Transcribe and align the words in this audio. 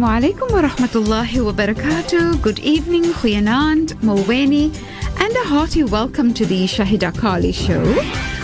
Alaikum 0.00 0.50
wa 0.50 0.62
rahmatullahi 0.62 1.44
wa 1.44 1.52
barakatuh. 1.52 2.40
Good 2.40 2.58
evening, 2.60 3.02
Huyanand, 3.02 3.92
Molweni, 3.96 4.74
and 5.20 5.36
a 5.36 5.44
hearty 5.44 5.84
welcome 5.84 6.32
to 6.32 6.46
the 6.46 6.64
Shahida 6.64 7.14
Kali 7.18 7.52
show. 7.52 7.82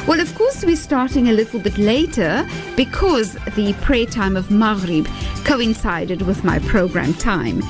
Well, 0.06 0.20
of 0.20 0.34
course, 0.34 0.64
we're 0.66 0.76
starting 0.76 1.30
a 1.30 1.32
little 1.32 1.58
bit 1.58 1.78
later 1.78 2.46
because 2.76 3.38
the 3.54 3.72
prayer 3.80 4.04
time 4.04 4.36
of 4.36 4.50
Maghrib 4.50 5.08
coincided 5.44 6.22
with 6.22 6.44
my 6.44 6.58
program 6.58 7.14
time. 7.14 7.60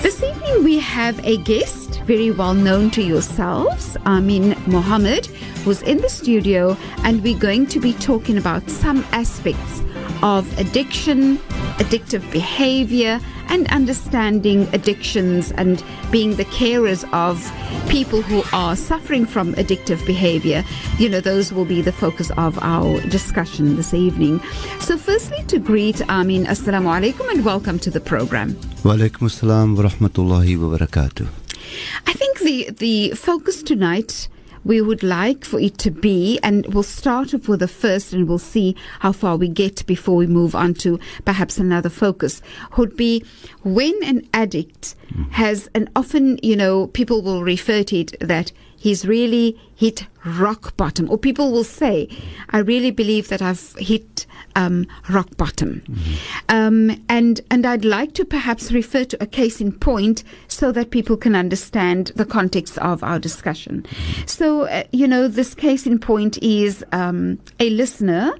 This 0.00 0.22
evening, 0.22 0.64
we 0.64 0.78
have 0.78 1.22
a 1.22 1.36
guest 1.36 2.00
very 2.06 2.30
well 2.30 2.54
known 2.54 2.90
to 2.92 3.02
yourselves, 3.02 3.98
Armien 4.06 4.56
Mohamed, 4.66 5.26
who's 5.64 5.82
in 5.82 5.98
the 5.98 6.08
studio, 6.08 6.78
and 7.04 7.22
we're 7.22 7.38
going 7.38 7.66
to 7.66 7.78
be 7.78 7.92
talking 7.92 8.38
about 8.38 8.70
some 8.70 9.04
aspects 9.12 9.82
of 10.22 10.58
addiction, 10.58 11.38
addictive 11.78 12.30
behavior, 12.32 13.20
and 13.48 13.66
understanding 13.68 14.68
addictions 14.72 15.52
and 15.52 15.82
being 16.10 16.36
the 16.36 16.44
carers 16.46 17.02
of 17.12 17.40
people 17.88 18.20
who 18.22 18.42
are 18.52 18.76
suffering 18.76 19.24
from 19.24 19.54
addictive 19.54 20.04
behavior. 20.06 20.64
You 20.98 21.08
know, 21.08 21.20
those 21.20 21.52
will 21.52 21.64
be 21.64 21.80
the 21.80 21.92
focus 21.92 22.30
of 22.36 22.58
our 22.62 23.00
discussion 23.08 23.76
this 23.76 23.94
evening. 23.94 24.40
So, 24.80 24.96
firstly, 24.96 25.42
to 25.44 25.58
greet 25.58 25.96
Armien, 25.96 26.44
Assalamu 26.46 26.88
alaikum, 27.00 27.30
and 27.30 27.44
welcome 27.44 27.78
to 27.80 27.90
the 27.90 28.00
program. 28.00 28.54
Wa 28.84 28.94
alaikum 28.94 29.28
assalam 29.28 29.76
wa 29.76 29.84
rahmatullahi 29.88 30.58
wa 30.58 30.76
barakatuh. 30.76 31.28
I 32.06 32.12
think 32.12 32.40
the, 32.40 32.70
the 32.70 33.10
focus 33.10 33.62
tonight 33.62 34.28
we 34.64 34.80
would 34.80 35.02
like 35.02 35.44
for 35.44 35.58
it 35.58 35.78
to 35.78 35.90
be, 35.90 36.38
and 36.42 36.66
we'll 36.72 36.82
start 36.82 37.34
off 37.34 37.48
with 37.48 37.60
the 37.60 37.68
first 37.68 38.12
and 38.12 38.28
we'll 38.28 38.38
see 38.38 38.76
how 39.00 39.12
far 39.12 39.36
we 39.36 39.48
get 39.48 39.84
before 39.86 40.16
we 40.16 40.26
move 40.26 40.54
on 40.54 40.74
to 40.74 40.98
perhaps 41.24 41.58
another 41.58 41.88
focus, 41.88 42.42
would 42.76 42.96
be 42.96 43.24
when 43.62 43.94
an 44.04 44.26
addict 44.34 44.94
mm. 45.12 45.30
has, 45.30 45.68
and 45.74 45.90
often, 45.96 46.38
you 46.42 46.56
know, 46.56 46.86
people 46.88 47.22
will 47.22 47.42
refer 47.42 47.82
to 47.82 47.98
it 47.98 48.16
that 48.20 48.52
he's 48.78 49.06
really 49.06 49.58
hit 49.74 50.06
rock 50.24 50.76
bottom, 50.76 51.10
or 51.10 51.16
people 51.16 51.52
will 51.52 51.64
say, 51.64 52.08
I 52.50 52.58
really 52.58 52.90
believe 52.90 53.28
that 53.28 53.40
I've 53.40 53.74
hit 53.78 54.26
um, 54.56 54.86
rock 55.08 55.36
bottom. 55.36 55.82
Um, 56.48 57.02
and, 57.08 57.40
and 57.50 57.64
I'd 57.64 57.84
like 57.84 58.12
to 58.14 58.24
perhaps 58.24 58.72
refer 58.72 59.04
to 59.04 59.22
a 59.22 59.26
case 59.26 59.60
in 59.60 59.72
point 59.72 60.24
so 60.48 60.72
that 60.72 60.90
people 60.90 61.16
can 61.16 61.36
understand 61.36 62.12
the 62.16 62.24
context 62.24 62.76
of 62.78 63.04
our 63.04 63.20
discussion. 63.20 63.86
So, 64.26 64.62
uh, 64.62 64.82
you 64.92 65.06
know, 65.06 65.28
this 65.28 65.54
case 65.54 65.86
in 65.86 66.00
point 66.00 66.42
is 66.42 66.84
um, 66.90 67.38
a 67.60 67.70
listener 67.70 68.34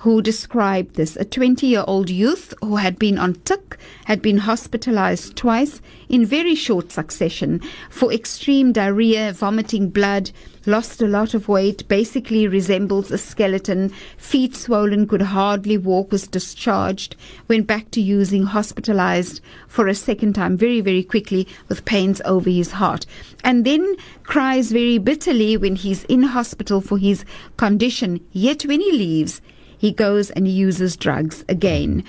who 0.00 0.20
described 0.20 0.96
this 0.96 1.16
a 1.16 1.24
20 1.24 1.66
year 1.66 1.84
old 1.86 2.10
youth 2.10 2.52
who 2.60 2.76
had 2.76 2.98
been 2.98 3.18
on 3.18 3.34
tick, 3.34 3.78
had 4.04 4.20
been 4.20 4.36
hospitalized 4.38 5.34
twice 5.36 5.80
in 6.10 6.26
very 6.26 6.54
short 6.54 6.92
succession 6.92 7.60
for 7.88 8.12
extreme 8.12 8.72
diarrhea, 8.72 9.32
vomiting 9.32 9.73
blood 9.82 10.30
lost 10.66 11.02
a 11.02 11.06
lot 11.06 11.34
of 11.34 11.48
weight, 11.48 11.86
basically 11.88 12.46
resembles 12.46 13.10
a 13.10 13.18
skeleton, 13.18 13.90
feet 14.16 14.54
swollen, 14.54 15.06
could 15.06 15.22
hardly 15.22 15.76
walk, 15.76 16.10
was 16.10 16.26
discharged, 16.26 17.16
went 17.48 17.66
back 17.66 17.90
to 17.90 18.00
using, 18.00 18.44
hospitalized 18.44 19.40
for 19.68 19.88
a 19.88 19.94
second 19.94 20.34
time 20.34 20.56
very, 20.56 20.80
very 20.80 21.02
quickly 21.02 21.46
with 21.68 21.84
pains 21.84 22.22
over 22.24 22.48
his 22.48 22.72
heart. 22.72 23.04
And 23.42 23.64
then 23.64 23.96
cries 24.22 24.72
very 24.72 24.98
bitterly 24.98 25.56
when 25.56 25.76
he's 25.76 26.04
in 26.04 26.22
hospital 26.22 26.80
for 26.80 26.96
his 26.96 27.24
condition. 27.56 28.24
Yet 28.32 28.62
when 28.62 28.80
he 28.80 28.92
leaves, 28.92 29.40
he 29.78 29.92
goes 29.92 30.30
and 30.30 30.48
uses 30.48 30.96
drugs 30.96 31.44
again. 31.48 32.04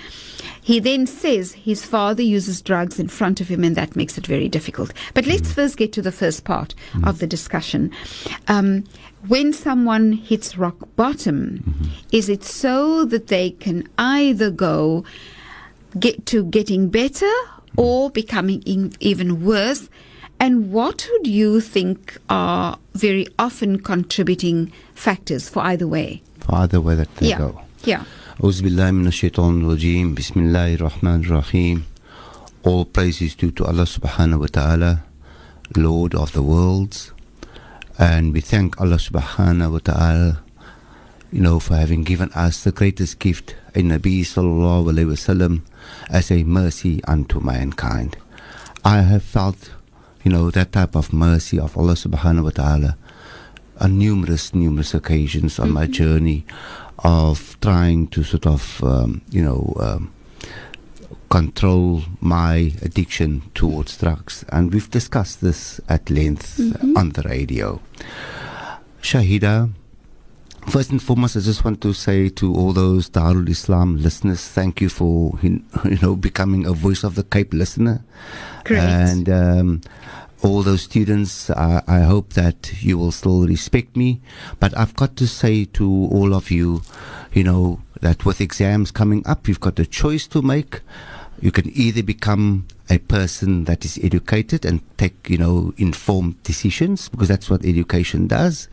He 0.62 0.80
then 0.80 1.06
says 1.06 1.52
his 1.52 1.84
father 1.84 2.22
uses 2.22 2.60
drugs 2.60 2.98
in 2.98 3.08
front 3.08 3.40
of 3.40 3.48
him, 3.48 3.62
and 3.62 3.76
that 3.76 3.94
makes 3.94 4.18
it 4.18 4.26
very 4.26 4.48
difficult. 4.48 4.92
But 5.14 5.26
let's 5.26 5.52
first 5.52 5.76
get 5.76 5.92
to 5.92 6.02
the 6.02 6.12
first 6.12 6.44
part 6.44 6.74
of 7.04 7.18
the 7.20 7.26
discussion. 7.26 7.92
Um, 8.48 8.84
when 9.28 9.52
someone 9.52 10.12
hits 10.12 10.58
rock 10.58 10.76
bottom, 10.96 11.90
is 12.12 12.28
it 12.28 12.44
so 12.44 13.04
that 13.04 13.28
they 13.28 13.50
can 13.50 13.88
either 13.98 14.50
go 14.50 15.04
get 15.98 16.26
to 16.26 16.44
getting 16.44 16.88
better 16.88 17.32
or 17.76 18.10
becoming 18.10 18.62
in, 18.62 18.92
even 19.00 19.44
worse? 19.44 19.88
And 20.38 20.70
what 20.70 21.08
would 21.10 21.26
you 21.26 21.60
think 21.60 22.18
are 22.28 22.78
very 22.94 23.26
often 23.38 23.80
contributing 23.80 24.70
factors 24.94 25.48
for 25.48 25.60
either 25.60 25.86
way? 25.86 26.22
Father, 26.45 26.81
where 26.81 26.95
that 26.95 27.15
they 27.17 27.29
yeah. 27.29 27.37
go. 27.37 27.61
Yeah. 27.83 28.03
أعوذ 28.41 28.61
بالله 28.63 28.91
من 28.91 29.07
الشيطان 29.07 29.61
الرجيم 29.61 30.13
بسم 30.15 30.39
الله 30.39 30.75
الرحمن 30.75 31.21
الرحيم 31.25 31.83
All 32.63 32.85
praise 32.85 33.21
is 33.21 33.35
due 33.35 33.51
to 33.51 33.65
Allah 33.65 33.83
subhanahu 33.85 34.39
wa 34.39 34.47
ta'ala 34.47 35.03
Lord 35.75 36.15
of 36.15 36.31
the 36.33 36.41
worlds 36.41 37.11
and 37.99 38.33
we 38.33 38.41
thank 38.41 38.81
Allah 38.81 38.97
subhanahu 38.97 39.71
wa 39.73 39.79
ta'ala 39.83 40.41
you 41.31 41.41
know 41.41 41.59
for 41.59 41.75
having 41.75 42.03
given 42.03 42.31
us 42.33 42.63
the 42.63 42.71
greatest 42.71 43.19
gift 43.19 43.55
a 43.75 43.81
Nabi 43.83 44.21
sallallahu 44.21 44.89
alayhi 44.89 45.13
wasallam 45.13 45.61
as 46.09 46.31
a 46.31 46.43
mercy 46.43 47.03
unto 47.03 47.39
mankind 47.39 48.17
I 48.83 49.01
have 49.01 49.23
felt 49.23 49.69
you 50.23 50.31
know 50.31 50.49
that 50.49 50.71
type 50.71 50.95
of 50.95 51.13
mercy 51.13 51.59
of 51.59 51.77
Allah 51.77 51.93
subhanahu 51.93 52.45
wa 52.45 52.49
ta'ala 52.49 52.97
on 53.80 53.98
numerous 53.98 54.54
numerous 54.54 54.94
occasions 54.94 55.58
on 55.58 55.70
my 55.70 55.86
journey 55.86 56.44
of 57.00 57.56
trying 57.60 58.06
to 58.08 58.22
sort 58.24 58.46
of 58.46 58.82
um, 58.82 59.22
you 59.30 59.42
know 59.42 59.74
um, 59.80 60.12
control 61.30 62.02
my 62.20 62.72
addiction 62.82 63.42
towards 63.54 63.96
drugs. 63.98 64.44
And 64.50 64.72
we've 64.72 64.90
discussed 64.90 65.40
this 65.40 65.80
at 65.88 66.08
length 66.10 66.58
uh, 66.60 66.98
on 66.98 67.10
the 67.10 67.22
radio. 67.22 67.80
Shahida 69.02 69.70
First 70.68 70.90
and 70.90 71.00
foremost, 71.00 71.36
I 71.36 71.40
just 71.40 71.64
want 71.64 71.80
to 71.82 71.92
say 71.92 72.28
to 72.30 72.52
all 72.52 72.72
those 72.72 73.08
Darul 73.08 73.48
Islam 73.48 73.98
listeners, 73.98 74.48
thank 74.48 74.80
you 74.80 74.88
for 74.88 75.38
you 75.40 75.62
know 76.02 76.16
becoming 76.16 76.66
a 76.66 76.72
voice 76.72 77.04
of 77.04 77.14
the 77.14 77.22
Cape 77.22 77.54
listener, 77.54 78.04
Great. 78.64 78.80
and 78.80 79.28
um, 79.28 79.80
all 80.42 80.62
those 80.62 80.82
students. 80.82 81.50
I, 81.50 81.82
I 81.86 82.00
hope 82.00 82.34
that 82.34 82.82
you 82.82 82.98
will 82.98 83.12
still 83.12 83.46
respect 83.46 83.96
me. 83.96 84.20
But 84.60 84.76
I've 84.76 84.94
got 84.94 85.16
to 85.16 85.26
say 85.26 85.64
to 85.64 85.86
all 85.86 86.34
of 86.34 86.50
you, 86.50 86.82
you 87.32 87.44
know, 87.44 87.80
that 88.00 88.24
with 88.24 88.40
exams 88.40 88.90
coming 88.90 89.26
up, 89.26 89.48
you've 89.48 89.60
got 89.60 89.78
a 89.78 89.86
choice 89.86 90.26
to 90.28 90.42
make. 90.42 90.80
You 91.40 91.50
can 91.50 91.70
either 91.76 92.02
become 92.02 92.66
a 92.88 92.98
person 92.98 93.64
that 93.64 93.84
is 93.84 93.98
educated 94.02 94.64
and 94.64 94.80
take, 94.96 95.28
you 95.28 95.36
know, 95.36 95.74
informed 95.76 96.42
decisions 96.42 97.08
because 97.08 97.28
that's 97.28 97.50
what 97.50 97.64
education 97.64 98.26
does, 98.26 98.68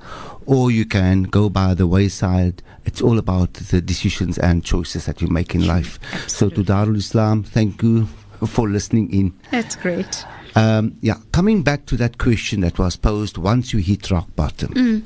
or 0.45 0.71
you 0.71 0.85
can 0.85 1.23
go 1.23 1.49
by 1.49 1.73
the 1.73 1.87
wayside. 1.87 2.61
It's 2.85 3.01
all 3.01 3.17
about 3.17 3.53
the 3.55 3.81
decisions 3.81 4.37
and 4.37 4.63
choices 4.63 5.05
that 5.05 5.21
you 5.21 5.27
make 5.27 5.55
in 5.55 5.67
life. 5.67 5.99
So 6.27 6.49
to 6.49 6.63
Darul 6.63 6.97
Islam, 6.97 7.43
thank 7.43 7.81
you 7.81 8.05
for 8.45 8.69
listening 8.69 9.13
in. 9.13 9.33
That's 9.51 9.75
great. 9.75 10.25
Um, 10.55 10.97
yeah, 11.01 11.15
coming 11.31 11.63
back 11.63 11.85
to 11.87 11.97
that 11.97 12.17
question 12.19 12.61
that 12.61 12.77
was 12.77 12.95
posed 12.95 13.37
once 13.37 13.73
you 13.73 13.79
hit 13.79 14.11
rock 14.11 14.27
bottom. 14.35 15.03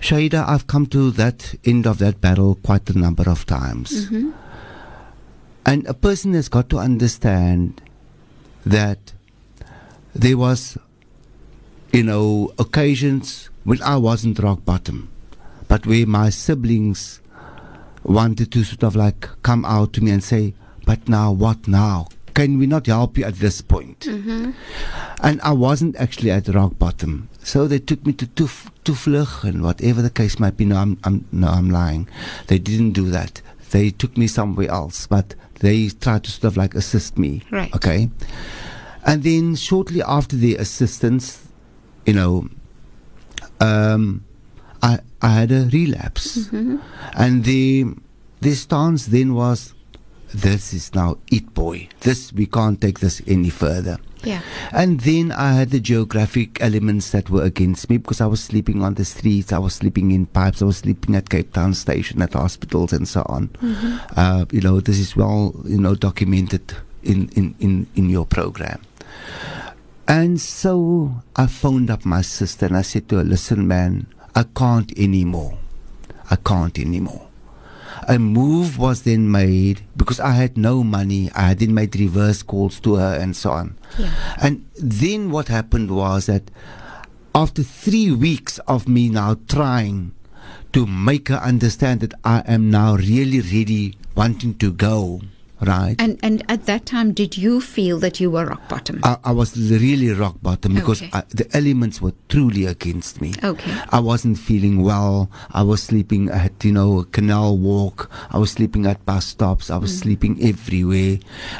Shaida, 0.00 0.46
I've 0.46 0.66
come 0.66 0.86
to 0.88 1.10
that 1.12 1.54
end 1.64 1.86
of 1.86 1.98
that 1.98 2.20
battle 2.20 2.56
quite 2.62 2.88
a 2.90 2.98
number 2.98 3.28
of 3.30 3.46
times. 3.46 4.08
And 5.64 5.86
a 5.86 5.94
person 5.94 6.34
has 6.34 6.48
got 6.48 6.68
to 6.70 6.78
understand 6.78 7.80
that 8.64 9.14
there 10.14 10.36
was, 10.36 10.76
you 11.92 12.02
know, 12.02 12.52
occasions 12.58 13.48
when 13.64 13.82
I 13.82 13.96
wasn't 13.96 14.38
rock 14.38 14.64
bottom, 14.64 15.08
but 15.66 15.86
where 15.86 16.06
my 16.06 16.30
siblings 16.30 17.20
wanted 18.04 18.52
to 18.52 18.62
sort 18.64 18.84
of 18.84 18.94
like 18.94 19.28
come 19.42 19.64
out 19.64 19.92
to 19.94 20.00
me 20.04 20.10
and 20.12 20.22
say, 20.22 20.54
but 20.84 21.08
now 21.08 21.32
what 21.32 21.66
now? 21.66 22.08
Can 22.36 22.58
we 22.58 22.66
not 22.66 22.86
help 22.86 23.16
you 23.16 23.24
at 23.24 23.36
this 23.36 23.62
point? 23.62 24.06
And 24.06 25.40
I 25.40 25.52
wasn't 25.52 25.96
actually 25.96 26.30
at 26.30 26.48
rock 26.48 26.78
bottom. 26.78 27.30
So 27.42 27.66
they 27.66 27.78
took 27.78 28.04
me 28.04 28.12
to 28.12 28.26
Tuf, 28.26 28.70
Toevlug 28.84 29.44
and 29.44 29.62
whatever 29.62 30.02
the 30.02 30.10
case 30.10 30.38
might 30.38 30.58
be. 30.58 30.66
No, 30.66 30.76
I'm, 30.76 30.98
I'm, 31.04 31.26
no, 31.32 31.48
I'm 31.48 31.70
lying. 31.70 32.06
They 32.48 32.58
didn't 32.58 32.92
do 32.92 33.08
that. 33.08 33.40
They 33.70 33.88
took 33.88 34.18
me 34.18 34.26
somewhere 34.26 34.68
else, 34.68 35.06
but 35.06 35.34
they 35.60 35.88
tried 35.88 36.24
to 36.24 36.30
sort 36.30 36.44
of 36.44 36.56
like 36.58 36.74
assist 36.74 37.16
me. 37.16 37.40
Right. 37.50 37.74
Okay. 37.74 38.10
And 39.06 39.22
then 39.22 39.56
shortly 39.56 40.02
after 40.02 40.36
the 40.36 40.56
assistance, 40.56 41.48
you 42.04 42.12
know, 42.12 42.48
um, 43.60 44.26
I, 44.82 44.98
I 45.22 45.28
had 45.28 45.52
a 45.52 45.70
relapse. 45.72 46.50
And 47.14 47.44
the, 47.44 47.86
the 48.42 48.54
stance 48.54 49.06
then 49.06 49.32
was, 49.32 49.72
this 50.34 50.72
is 50.72 50.94
now 50.94 51.18
it, 51.30 51.54
boy. 51.54 51.88
This, 52.00 52.32
we 52.32 52.46
can't 52.46 52.80
take 52.80 53.00
this 53.00 53.22
any 53.26 53.50
further. 53.50 53.98
Yeah. 54.24 54.42
And 54.72 55.00
then 55.00 55.30
I 55.30 55.52
had 55.52 55.70
the 55.70 55.78
geographic 55.78 56.60
elements 56.60 57.10
that 57.12 57.30
were 57.30 57.44
against 57.44 57.88
me 57.88 57.98
because 57.98 58.20
I 58.20 58.26
was 58.26 58.42
sleeping 58.42 58.82
on 58.82 58.94
the 58.94 59.04
streets, 59.04 59.52
I 59.52 59.58
was 59.58 59.74
sleeping 59.74 60.10
in 60.10 60.26
pipes, 60.26 60.62
I 60.62 60.64
was 60.64 60.78
sleeping 60.78 61.14
at 61.14 61.30
Cape 61.30 61.52
Town 61.52 61.74
Station, 61.74 62.20
at 62.22 62.32
hospitals, 62.32 62.92
and 62.92 63.06
so 63.06 63.22
on. 63.26 63.50
Uh, 64.16 64.46
you 64.50 64.60
know, 64.60 64.80
this 64.80 64.98
is 64.98 65.14
well, 65.14 65.54
you 65.64 65.78
know, 65.78 65.94
documented 65.94 66.74
in, 67.04 67.28
in, 67.36 67.54
in, 67.60 67.86
in 67.94 68.10
your 68.10 68.26
program. 68.26 68.82
And 70.08 70.40
so 70.40 71.22
I 71.34 71.46
phoned 71.46 71.90
up 71.90 72.04
my 72.04 72.22
sister 72.22 72.66
and 72.66 72.76
I 72.76 72.82
said 72.82 73.08
to 73.08 73.16
her, 73.18 73.24
listen, 73.24 73.66
man, 73.66 74.06
I 74.34 74.44
can't 74.44 74.96
anymore. 74.98 75.58
I 76.30 76.36
can't 76.36 76.78
anymore. 76.78 77.25
A 78.08 78.18
move 78.18 78.78
was 78.78 79.02
then 79.02 79.30
made 79.30 79.82
because 79.96 80.20
I 80.20 80.32
had 80.32 80.56
no 80.56 80.84
money. 80.84 81.30
I 81.34 81.48
had 81.48 81.58
then 81.58 81.74
made 81.74 81.96
reverse 81.96 82.42
calls 82.42 82.80
to 82.80 82.96
her 82.96 83.14
and 83.14 83.36
so 83.36 83.50
on. 83.50 83.76
Yeah. 83.98 84.10
And 84.40 84.66
then 84.76 85.30
what 85.30 85.48
happened 85.48 85.90
was 85.90 86.26
that 86.26 86.50
after 87.34 87.62
three 87.62 88.12
weeks 88.12 88.58
of 88.66 88.88
me 88.88 89.08
now 89.08 89.36
trying 89.48 90.12
to 90.72 90.86
make 90.86 91.28
her 91.28 91.36
understand 91.36 92.00
that 92.00 92.14
I 92.24 92.42
am 92.46 92.70
now 92.70 92.96
really, 92.96 93.40
really 93.40 93.94
wanting 94.14 94.54
to 94.58 94.72
go, 94.72 95.20
right? 95.60 95.96
And 95.98 96.18
and 96.22 96.44
at 96.48 96.66
that 96.66 96.86
time, 96.86 97.12
did 97.12 97.36
you 97.36 97.60
feel 97.60 97.98
that 98.00 98.20
you 98.20 98.30
were 98.30 98.46
rock 98.46 98.68
bottom? 98.68 99.00
I, 99.02 99.16
I 99.24 99.32
was 99.32 99.56
really 99.56 100.10
rock 100.10 100.36
bottom 100.42 100.74
because 100.74 100.96
Okay. 101.02 101.10
I, 101.12 101.22
the 101.28 101.48
elements 101.56 102.00
were 102.00 102.12
truly 102.28 102.64
against 102.64 103.20
me. 103.20 103.34
Okay. 103.42 103.74
I 103.90 104.00
wasn't 104.00 104.38
feeling 104.38 104.82
well. 104.82 105.30
I 105.52 105.62
was 105.62 105.82
sleeping 105.82 106.30
at, 106.30 106.64
you 106.64 106.72
know, 106.72 107.04
Canal 107.12 107.58
Walk. 107.58 108.10
I 108.30 108.38
was 108.38 108.52
sleeping 108.52 108.86
at 108.86 109.04
bus 109.04 109.26
stops. 109.26 109.70
I 109.70 109.76
was 109.76 109.92
mm. 109.92 110.02
sleeping 110.02 110.42
everywhere. 110.42 111.18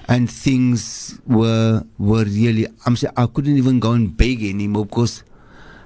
And 0.08 0.31
things 0.31 1.20
were, 1.26 1.84
were 1.99 2.25
really, 2.25 2.66
I'm 2.87 2.96
saying, 2.96 3.14
I 3.16 3.26
couldn't 3.26 3.56
even 3.56 3.81
go 3.81 3.92
and 3.92 4.16
beg 4.16 4.42
anymore 4.42 4.87
because 4.87 5.22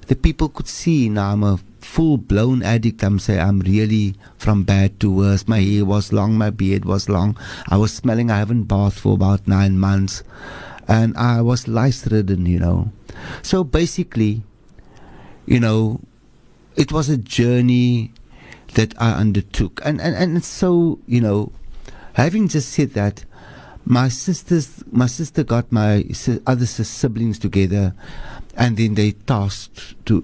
the 0.07 0.17
people 0.17 0.49
could 0.49 0.69
see 0.69 1.09
now 1.09 1.33
I'm 1.33 1.43
a 1.45 1.59
full 1.85 2.17
blown 2.17 2.63
addict. 2.63 3.03
I'm 3.03 3.19
saying 3.19 3.41
I'm 3.41 3.61
really 3.61 4.15
from 4.37 4.65
bad 4.65 5.01
to 5.01 5.11
worse. 5.11 5.47
My 5.49 5.61
hair 5.61 5.85
was 5.85 6.13
long, 6.13 6.37
my 6.37 6.51
beard 6.51 6.85
was 6.85 7.09
long. 7.09 7.37
I 7.69 7.77
was 7.77 7.93
smelling, 7.93 8.31
I 8.31 8.39
haven't 8.39 8.65
bathed 8.65 8.99
for 8.99 9.15
about 9.15 9.47
nine 9.47 9.79
months. 9.79 10.23
And 10.89 11.17
I 11.17 11.41
was 11.41 11.69
lice 11.69 12.07
ridden, 12.11 12.47
you 12.47 12.59
know. 12.59 12.91
So 13.43 13.63
basically, 13.63 14.43
you 15.47 15.61
know, 15.61 16.01
it 16.77 16.93
was 16.93 17.09
a 17.09 17.17
journey 17.17 18.13
that 18.75 18.95
I 19.01 19.13
undertook. 19.13 19.81
And, 19.85 20.01
and, 20.01 20.17
and 20.17 20.45
so, 20.45 20.99
you 21.07 21.21
know, 21.21 21.53
having 22.15 22.49
just 22.49 22.71
said 22.71 22.95
that, 22.95 23.25
my 23.85 24.09
sisters, 24.09 24.85
my 24.93 25.07
sister 25.07 25.43
got 25.43 25.73
my 25.73 26.05
other 26.47 26.67
siblings 26.67 27.39
together, 27.39 27.95
and 28.57 28.77
then 28.77 28.95
they 28.95 29.13
tasked 29.13 30.05
to 30.07 30.23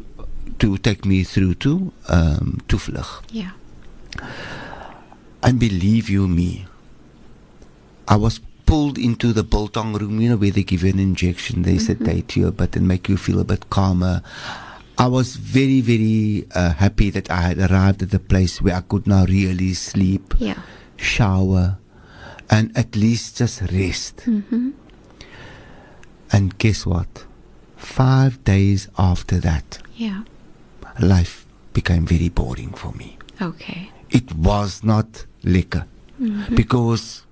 to 0.58 0.76
take 0.78 1.04
me 1.04 1.22
through 1.24 1.54
to 1.54 1.92
um, 2.08 2.60
Toevlug. 2.68 3.22
yeah. 3.30 3.50
And 5.42 5.60
believe 5.60 6.08
you 6.08 6.26
me, 6.26 6.66
I 8.08 8.16
was 8.16 8.40
pulled 8.64 8.98
into 8.98 9.32
the 9.32 9.44
biltong 9.44 9.94
room, 9.94 10.20
you 10.20 10.30
know, 10.30 10.36
where 10.36 10.50
they 10.50 10.64
give 10.64 10.82
you 10.82 10.90
an 10.90 10.98
injection, 10.98 11.62
they 11.62 11.78
sedate 11.78 12.34
you 12.36 12.48
a 12.48 12.52
bit 12.52 12.74
and 12.74 12.88
make 12.88 13.08
you 13.08 13.16
feel 13.16 13.38
a 13.38 13.44
bit 13.44 13.70
calmer. 13.70 14.22
I 14.98 15.06
was 15.06 15.36
very, 15.36 15.80
very 15.82 16.46
uh, 16.54 16.72
happy 16.72 17.10
that 17.10 17.30
I 17.30 17.42
had 17.42 17.58
arrived 17.70 18.02
at 18.02 18.10
the 18.10 18.18
place 18.18 18.60
where 18.62 18.74
I 18.74 18.80
could 18.80 19.06
now 19.06 19.24
really 19.26 19.74
sleep, 19.74 20.34
Yeah. 20.38 20.58
shower, 20.96 21.78
and 22.50 22.76
at 22.76 22.96
least 22.96 23.36
just 23.36 23.60
rest. 23.70 24.16
Mm-hmm. 24.26 24.70
And 26.32 26.58
guess 26.58 26.86
what? 26.86 27.24
Five 27.76 28.42
days 28.42 28.88
after 28.98 29.38
that, 29.40 29.78
Yeah. 29.94 30.22
Life 31.00 31.46
became 31.72 32.06
very 32.06 32.28
boring 32.28 32.72
for 32.72 32.92
me. 32.92 33.18
Okay. 33.40 33.90
it 34.10 34.32
was 34.34 34.82
not 34.84 35.26
liquor 35.42 35.84
mm-hmm. 36.20 36.54
because 36.54 37.26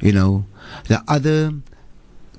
you 0.00 0.12
know 0.12 0.44
the 0.88 1.00
other 1.08 1.52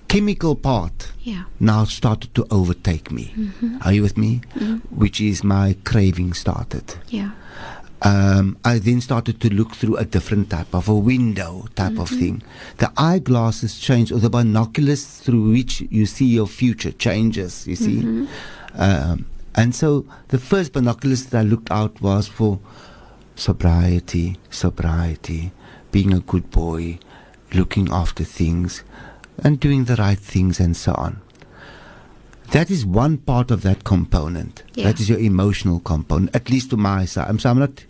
chemical 0.08 0.56
part 0.56 1.12
Yeah. 1.24 1.44
now 1.60 1.86
started 1.86 2.36
to 2.36 2.46
overtake 2.52 3.10
me 3.12 3.34
mm-hmm. 3.36 3.78
are 3.82 3.94
you 3.94 4.02
with 4.04 4.18
me 4.18 4.42
mm-hmm. 4.56 4.78
which 4.96 5.22
is 5.22 5.44
my 5.44 5.76
craving 5.86 6.34
started 6.34 6.96
Yeah. 7.08 7.32
um, 8.04 8.58
I 8.66 8.80
then 8.80 9.00
started 9.02 9.40
to 9.42 9.50
look 9.54 9.76
through 9.76 9.96
a 9.98 10.06
different 10.06 10.50
type 10.50 10.74
of 10.76 10.90
a 10.90 10.96
window 10.96 11.68
type 11.76 11.98
of 12.00 12.10
thing. 12.10 12.42
The 12.78 12.92
eyeglasses 12.98 13.80
change, 13.80 14.12
or 14.12 14.18
the 14.20 14.30
binoculars 14.30 15.06
through 15.06 15.52
which 15.52 15.82
you 15.90 16.06
see 16.08 16.26
your 16.26 16.48
future 16.48 16.92
changes. 16.92 17.68
You 17.68 17.76
see, 17.76 18.28
um, 18.74 19.26
and 19.56 19.76
so 19.76 20.06
the 20.30 20.38
first 20.38 20.74
binoculars 20.74 21.26
that 21.26 21.40
I 21.40 21.44
looked 21.44 21.72
out 21.72 22.02
was 22.02 22.28
for 22.28 22.60
sobriety, 23.36 24.38
sobriety, 24.50 25.52
being 25.92 26.14
a 26.14 26.20
good 26.20 26.50
boy, 26.52 27.00
looking 27.54 27.92
after 27.92 28.24
things, 28.24 28.84
and 29.44 29.60
doing 29.60 29.86
the 29.86 29.96
right 29.96 30.20
things, 30.20 30.60
and 30.60 30.76
so 30.76 30.94
on. 30.94 31.22
That 32.52 32.70
is 32.70 32.86
one 32.86 33.18
part 33.18 33.50
of 33.50 33.62
that 33.62 33.84
component. 33.84 34.64
Yeah. 34.74 34.86
That 34.86 35.00
is 35.00 35.10
your 35.10 35.20
emotional 35.20 35.80
component, 35.80 36.36
at 36.36 36.50
least 36.50 36.70
to 36.72 36.78
my 36.78 37.06
side. 37.06 37.28
I'm, 37.30 37.40
so 37.40 37.50
I'm 37.50 37.60
not 37.60 37.86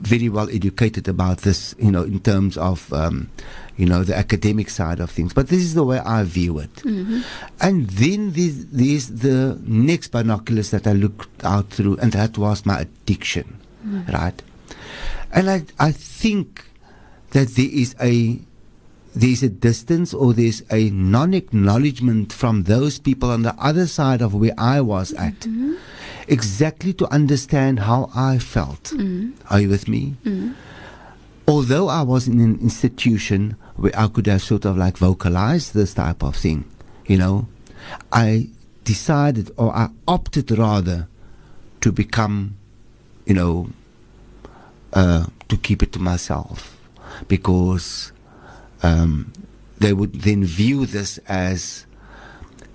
very 0.00 0.28
well 0.28 0.48
educated 0.50 1.08
about 1.08 1.38
this, 1.38 1.74
you 1.78 1.90
know, 1.90 2.02
in 2.02 2.20
terms 2.20 2.56
of, 2.56 2.92
um, 2.92 3.30
you 3.76 3.86
know, 3.86 4.04
the 4.04 4.16
academic 4.16 4.70
side 4.70 5.00
of 5.00 5.10
things. 5.10 5.32
But 5.32 5.48
this 5.48 5.60
is 5.60 5.74
the 5.74 5.84
way 5.84 5.98
I 5.98 6.22
view 6.22 6.58
it. 6.58 6.74
Mm-hmm. 6.76 7.20
And 7.60 7.90
then 7.90 8.32
there's, 8.32 8.66
there's 8.66 9.08
the 9.08 9.58
next 9.64 10.08
binoculars 10.08 10.70
that 10.70 10.86
I 10.86 10.92
looked 10.92 11.44
out 11.44 11.70
through, 11.70 11.96
and 11.98 12.12
that 12.12 12.38
was 12.38 12.64
my 12.64 12.80
addiction, 12.80 13.58
mm-hmm. 13.84 14.12
right? 14.12 14.40
And 15.32 15.50
I, 15.50 15.64
I 15.78 15.92
think 15.92 16.64
that 17.30 17.48
there 17.48 17.68
is 17.70 17.94
a 18.00 18.40
there's 19.14 19.42
a 19.42 19.48
distance 19.48 20.14
or 20.14 20.32
there's 20.32 20.62
a 20.70 20.90
non-acknowledgement 20.90 22.32
from 22.32 22.64
those 22.64 22.98
people 22.98 23.30
on 23.30 23.42
the 23.42 23.54
other 23.58 23.86
side 23.86 24.22
of 24.22 24.34
where 24.34 24.54
I 24.56 24.80
was 24.80 25.12
at, 25.14 25.40
mm-hmm. 25.40 25.74
Exactly 26.28 26.92
to 26.94 27.06
understand 27.12 27.80
how 27.80 28.10
I 28.14 28.38
felt. 28.38 28.92
Are 29.50 29.60
you 29.60 29.68
with 29.68 29.88
me? 29.88 30.14
Although 31.46 31.88
I 31.88 32.02
was 32.02 32.28
in 32.28 32.40
an 32.40 32.58
institution 32.60 33.56
where 33.76 33.92
I 33.98 34.08
could 34.08 34.26
have 34.26 34.42
sort 34.42 34.64
of 34.66 34.76
like 34.76 34.98
vocalized 34.98 35.72
this 35.74 35.94
type 35.94 36.22
of 36.22 36.36
thing, 36.36 36.64
you 37.06 37.16
know, 37.16 37.48
I 38.12 38.48
decided 38.84 39.50
or 39.56 39.74
I 39.74 39.88
opted 40.06 40.50
rather 40.50 41.08
to 41.80 41.92
become, 41.92 42.56
you 43.24 43.34
know, 43.34 43.70
uh, 44.92 45.26
to 45.48 45.56
keep 45.56 45.82
it 45.82 45.92
to 45.92 45.98
myself 45.98 46.76
because 47.28 48.12
um, 48.82 49.32
they 49.78 49.92
would 49.92 50.12
then 50.22 50.44
view 50.44 50.86
this 50.86 51.18
as 51.28 51.86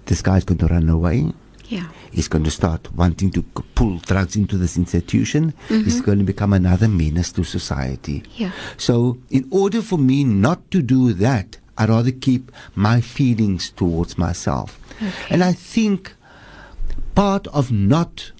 this 0.05 0.21
guy's 0.21 0.43
going 0.43 0.57
to 0.59 0.67
run 0.67 0.89
away. 0.89 1.31
Yeah. 1.65 1.87
He's 2.11 2.27
going 2.27 2.43
to 2.43 2.51
start 2.51 2.93
wanting 2.93 3.31
to 3.31 3.41
pull 3.75 3.97
drugs 3.99 4.35
into 4.35 4.57
this 4.57 4.77
institution. 4.77 5.53
He's 5.67 5.95
mm-hmm. 5.95 6.05
going 6.05 6.17
to 6.19 6.23
become 6.23 6.53
another 6.53 6.87
menace 6.87 7.31
to 7.33 7.43
society. 7.43 8.23
Yeah. 8.35 8.51
So, 8.77 9.17
in 9.29 9.47
order 9.51 9.81
for 9.81 9.97
me 9.97 10.23
not 10.23 10.69
to 10.71 10.81
do 10.81 11.13
that, 11.13 11.57
I'd 11.77 11.89
rather 11.89 12.11
keep 12.11 12.51
my 12.75 13.01
feelings 13.01 13.71
towards 13.71 14.17
myself. 14.17 14.79
Okay. 15.01 15.11
And 15.29 15.43
I 15.43 15.53
think 15.53 16.13
part 17.15 17.47
of 17.47 17.71
not 17.71 18.31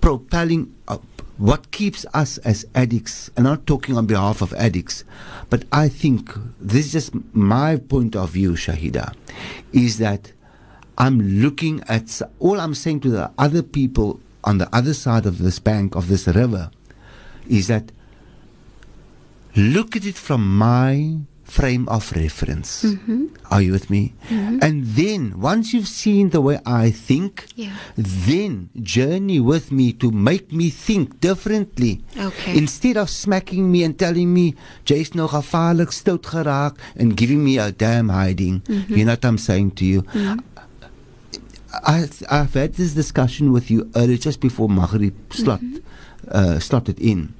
propelling 0.00 0.74
up 0.86 1.02
what 1.38 1.70
keeps 1.70 2.06
us 2.14 2.38
as 2.38 2.64
addicts, 2.74 3.30
and 3.36 3.46
I'm 3.46 3.54
not 3.54 3.66
talking 3.66 3.96
on 3.96 4.06
behalf 4.06 4.40
of 4.40 4.54
addicts, 4.54 5.04
but 5.50 5.64
I 5.70 5.88
think 5.88 6.32
this 6.58 6.86
is 6.86 6.92
just 6.92 7.34
my 7.34 7.76
point 7.76 8.16
of 8.16 8.30
view, 8.30 8.52
Shahida, 8.52 9.14
is 9.72 9.98
that 9.98 10.32
I'm 10.98 11.20
looking 11.42 11.82
at 11.88 12.20
all 12.38 12.60
I'm 12.60 12.74
saying 12.74 13.00
to 13.00 13.10
the 13.10 13.30
other 13.38 13.62
people 13.62 14.20
on 14.44 14.58
the 14.58 14.68
other 14.74 14.94
side 14.94 15.26
of 15.26 15.38
this 15.38 15.58
bank 15.58 15.94
of 15.94 16.08
this 16.08 16.26
river 16.26 16.70
is 17.48 17.66
that 17.68 17.92
look 19.54 19.96
at 19.96 20.04
it 20.04 20.16
from 20.16 20.56
my 20.58 21.18
frame 21.46 21.88
of 21.88 22.10
reference. 22.12 22.82
Mm-hmm. 22.82 23.26
Are 23.52 23.62
you 23.62 23.70
with 23.70 23.88
me? 23.88 24.14
Mm-hmm. 24.28 24.58
And 24.62 24.84
then 24.84 25.40
once 25.40 25.72
you've 25.72 25.86
seen 25.86 26.30
the 26.30 26.40
way 26.40 26.58
I 26.66 26.90
think, 26.90 27.46
Yeah. 27.54 27.70
then 27.94 28.68
journey 28.82 29.38
with 29.38 29.70
me 29.70 29.92
to 30.02 30.10
make 30.10 30.50
me 30.52 30.70
think 30.70 31.20
differently. 31.20 32.02
Okay. 32.18 32.58
Instead 32.58 32.96
of 32.96 33.08
smacking 33.08 33.70
me 33.70 33.84
and 33.84 33.96
telling 33.96 34.34
me 34.34 34.56
jy's 34.84 35.14
nou 35.14 35.28
gevaarlik 35.30 35.92
stout 35.94 36.26
geraak 36.26 36.74
and 36.98 37.16
giving 37.16 37.44
me 37.44 37.58
a 37.58 37.70
damn 37.70 38.08
hiding. 38.10 38.60
Mm-hmm. 38.66 38.94
You 38.94 39.04
know 39.06 39.12
what 39.12 39.24
I'm 39.24 39.38
saying 39.38 39.70
to 39.78 39.84
you? 39.86 40.02
I, 41.84 42.08
I've 42.30 42.54
had 42.54 42.74
this 42.74 42.94
discussion 42.94 43.52
with 43.52 43.70
you 43.70 43.90
earlier, 43.94 44.16
just 44.16 44.40
before 44.40 44.68
Maghrib 44.68 45.14
slot, 45.32 45.62
uh, 46.28 46.58
slotted 46.58 46.98
in. 47.00 47.34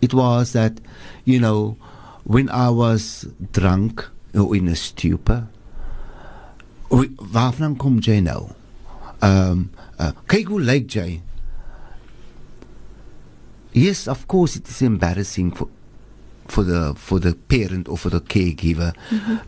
It 0.00 0.14
was 0.14 0.52
that, 0.52 0.80
you 1.24 1.40
know, 1.40 1.76
when 2.24 2.48
I 2.50 2.70
was 2.70 3.28
drunk 3.52 4.06
or 4.34 4.54
in 4.56 4.68
a 4.68 4.76
stupor, 4.76 5.48
waarvan 6.90 7.78
kom 7.78 8.00
jy 8.00 8.20
nou? 8.22 8.54
Um, 9.22 9.70
uh, 9.98 10.12
kyk 10.28 10.50
hoe 10.52 10.60
lyk 10.60 10.90
jy? 10.94 11.20
Yes, 13.72 14.06
of 14.08 14.26
course 14.28 14.56
it 14.56 14.68
is 14.68 14.82
embarrassing 14.82 15.52
for 15.52 15.68
for 16.48 16.62
the 16.62 16.94
for 16.94 17.18
the 17.18 17.34
parent 17.34 17.88
or 17.88 17.98
for 17.98 18.08
the 18.08 18.20
caregiver 18.20 18.94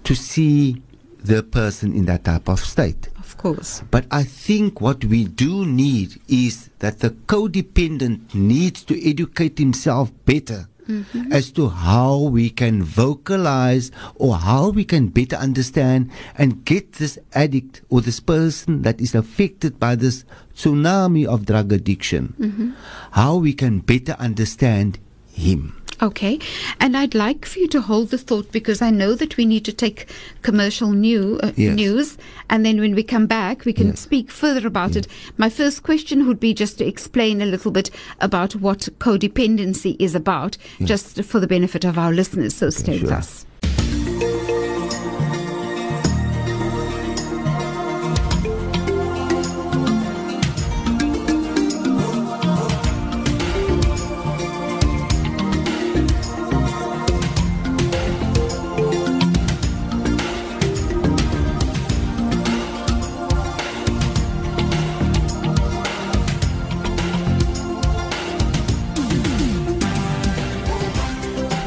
to 0.02 0.14
see 0.14 0.82
the 1.22 1.42
person 1.42 1.92
in 1.92 2.06
that 2.06 2.24
type 2.24 2.48
of 2.48 2.60
state. 2.60 3.08
Course. 3.38 3.82
But 3.90 4.06
I 4.10 4.24
think 4.24 4.80
what 4.80 5.04
we 5.04 5.24
do 5.24 5.64
need 5.64 6.20
is 6.26 6.70
that 6.80 6.98
the 6.98 7.10
codependent 7.10 8.34
needs 8.34 8.82
to 8.84 8.98
educate 8.98 9.58
himself 9.58 10.10
better 10.26 10.66
mm-hmm. 10.88 11.30
as 11.30 11.52
to 11.52 11.68
how 11.68 12.18
we 12.18 12.50
can 12.50 12.82
vocalize 12.82 13.92
or 14.16 14.36
how 14.36 14.70
we 14.70 14.84
can 14.84 15.08
better 15.08 15.36
understand 15.36 16.10
and 16.36 16.64
get 16.64 16.94
this 16.94 17.18
addict 17.32 17.82
or 17.88 18.00
this 18.00 18.18
person 18.18 18.82
that 18.82 19.00
is 19.00 19.14
affected 19.14 19.78
by 19.78 19.94
this 19.94 20.24
tsunami 20.56 21.24
of 21.24 21.46
drug 21.46 21.72
addiction, 21.72 22.34
mm-hmm. 22.40 22.70
how 23.12 23.36
we 23.36 23.52
can 23.52 23.78
better 23.78 24.16
understand 24.18 24.98
him. 25.30 25.77
Okay, 26.00 26.38
and 26.80 26.96
I'd 26.96 27.14
like 27.14 27.44
for 27.44 27.58
you 27.58 27.68
to 27.68 27.80
hold 27.80 28.10
the 28.10 28.18
thought 28.18 28.52
because 28.52 28.80
I 28.80 28.90
know 28.90 29.14
that 29.14 29.36
we 29.36 29.44
need 29.44 29.64
to 29.64 29.72
take 29.72 30.06
commercial 30.42 30.92
new 30.92 31.40
uh, 31.42 31.52
Yes. 31.56 31.74
news, 31.76 32.18
and 32.48 32.64
then 32.64 32.78
when 32.80 32.94
we 32.94 33.02
come 33.02 33.26
back, 33.26 33.64
we 33.64 33.72
can 33.72 33.88
Yes. 33.88 34.00
speak 34.00 34.30
further 34.30 34.66
about 34.66 34.94
it. 34.96 35.08
My 35.36 35.48
first 35.50 35.82
question 35.82 36.26
would 36.26 36.38
be 36.38 36.54
just 36.54 36.78
to 36.78 36.86
explain 36.86 37.42
a 37.42 37.46
little 37.46 37.72
bit 37.72 37.90
about 38.20 38.54
what 38.56 38.88
codependency 39.00 39.96
is 39.98 40.14
about, 40.14 40.56
just 40.84 41.22
for 41.24 41.40
the 41.40 41.46
benefit 41.48 41.84
of 41.84 41.98
our 41.98 42.12
listeners. 42.12 42.54
So 42.54 42.70
stay 42.70 43.00
with 43.00 43.10
us. 43.10 43.44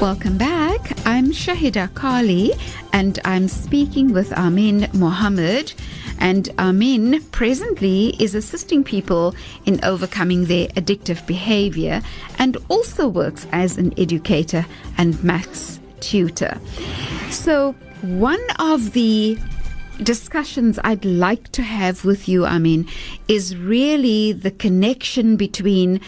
Welcome 0.02 0.40
back. 0.40 0.98
I'm 1.06 1.28
Shahida 1.28 1.94
Kali 1.94 2.54
and 2.92 3.20
I'm 3.24 3.48
speaking 3.48 4.14
with 4.14 4.32
Armien 4.32 4.92
Mohamed. 4.96 5.76
And 6.18 6.46
Armien 6.58 7.30
presently 7.30 8.16
is 8.20 8.34
assisting 8.34 8.84
people 8.84 9.36
in 9.68 9.80
overcoming 9.86 10.46
their 10.46 10.70
addictive 10.70 11.24
behavior 11.28 12.02
and 12.40 12.58
also 12.68 13.08
works 13.08 13.46
as 13.52 13.78
an 13.78 13.94
educator 14.00 14.66
and 14.98 15.24
maths 15.24 15.80
tutor. 16.00 16.58
So, 17.30 17.74
one 18.02 18.42
of 18.58 18.94
the 18.94 19.38
discussions 20.02 20.80
I'd 20.84 21.06
like 21.06 21.52
to 21.52 21.62
have 21.62 22.06
with 22.06 22.28
you, 22.28 22.42
Armien, 22.42 22.90
is 23.28 23.56
really 23.56 24.32
the 24.32 24.52
connection 24.52 25.36
between 25.38 26.02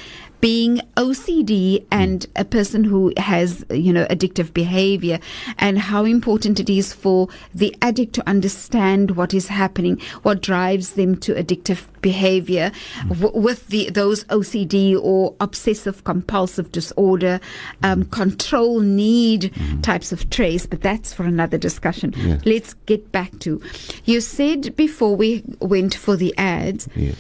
being 0.44 0.82
OCD 0.98 1.86
and 1.90 2.20
mm. 2.20 2.42
a 2.42 2.44
person 2.44 2.84
who 2.84 3.14
has, 3.16 3.64
you 3.70 3.94
know, 3.94 4.06
addictive 4.08 4.54
behavior 4.54 5.18
and 5.58 5.80
how 5.80 6.04
important 6.04 6.60
it 6.60 6.70
is 6.70 6.92
for 6.92 7.30
the 7.56 7.74
addict 7.82 8.12
to 8.12 8.30
understand 8.30 9.12
what 9.12 9.34
is 9.34 9.48
happening, 9.48 9.98
what 10.24 10.42
drives 10.42 10.96
them 10.96 11.16
to 11.16 11.34
addictive 11.36 11.86
behavior 12.04 12.72
w- 13.10 13.36
with 13.36 13.68
the 13.70 13.90
those 13.90 14.24
OCD 14.26 14.96
or 14.96 15.34
obsessive 15.40 16.04
compulsive 16.04 16.72
disorder, 16.72 17.40
um, 17.82 18.06
control 18.06 18.80
need 18.82 19.52
types 19.82 20.12
of 20.12 20.30
traits, 20.30 20.68
but 20.68 20.82
that's 20.82 21.12
for 21.12 21.24
another 21.24 21.58
discussion. 21.58 22.14
Yes. 22.16 22.42
Let's 22.46 22.74
get 22.86 23.12
back 23.12 23.32
to. 23.40 23.60
You 24.06 24.22
said 24.22 24.76
before 24.76 25.16
we 25.16 25.42
went 25.60 25.96
for 25.96 26.16
the 26.16 26.38
ads, 26.38 26.88
Yes. 26.96 27.16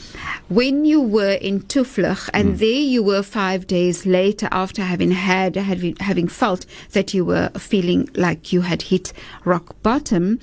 when 0.50 0.86
you 0.86 1.02
were 1.02 1.34
in 1.42 1.62
Toevlug, 1.62 2.30
and 2.34 2.60
there 2.60 2.70
you 2.96 3.02
were 3.02 3.24
five 3.24 3.66
days 3.66 4.06
later 4.06 4.48
after 4.52 4.84
having 4.84 5.10
had 5.12 5.56
having, 5.56 5.96
having 6.02 6.28
felt 6.28 6.66
that 6.92 7.13
you 7.16 7.25
were 7.25 7.50
feeling 7.58 8.10
like 8.16 8.52
you 8.54 8.62
had 8.62 8.82
hit 8.84 9.13
rock 9.46 9.75
bottom. 9.82 10.40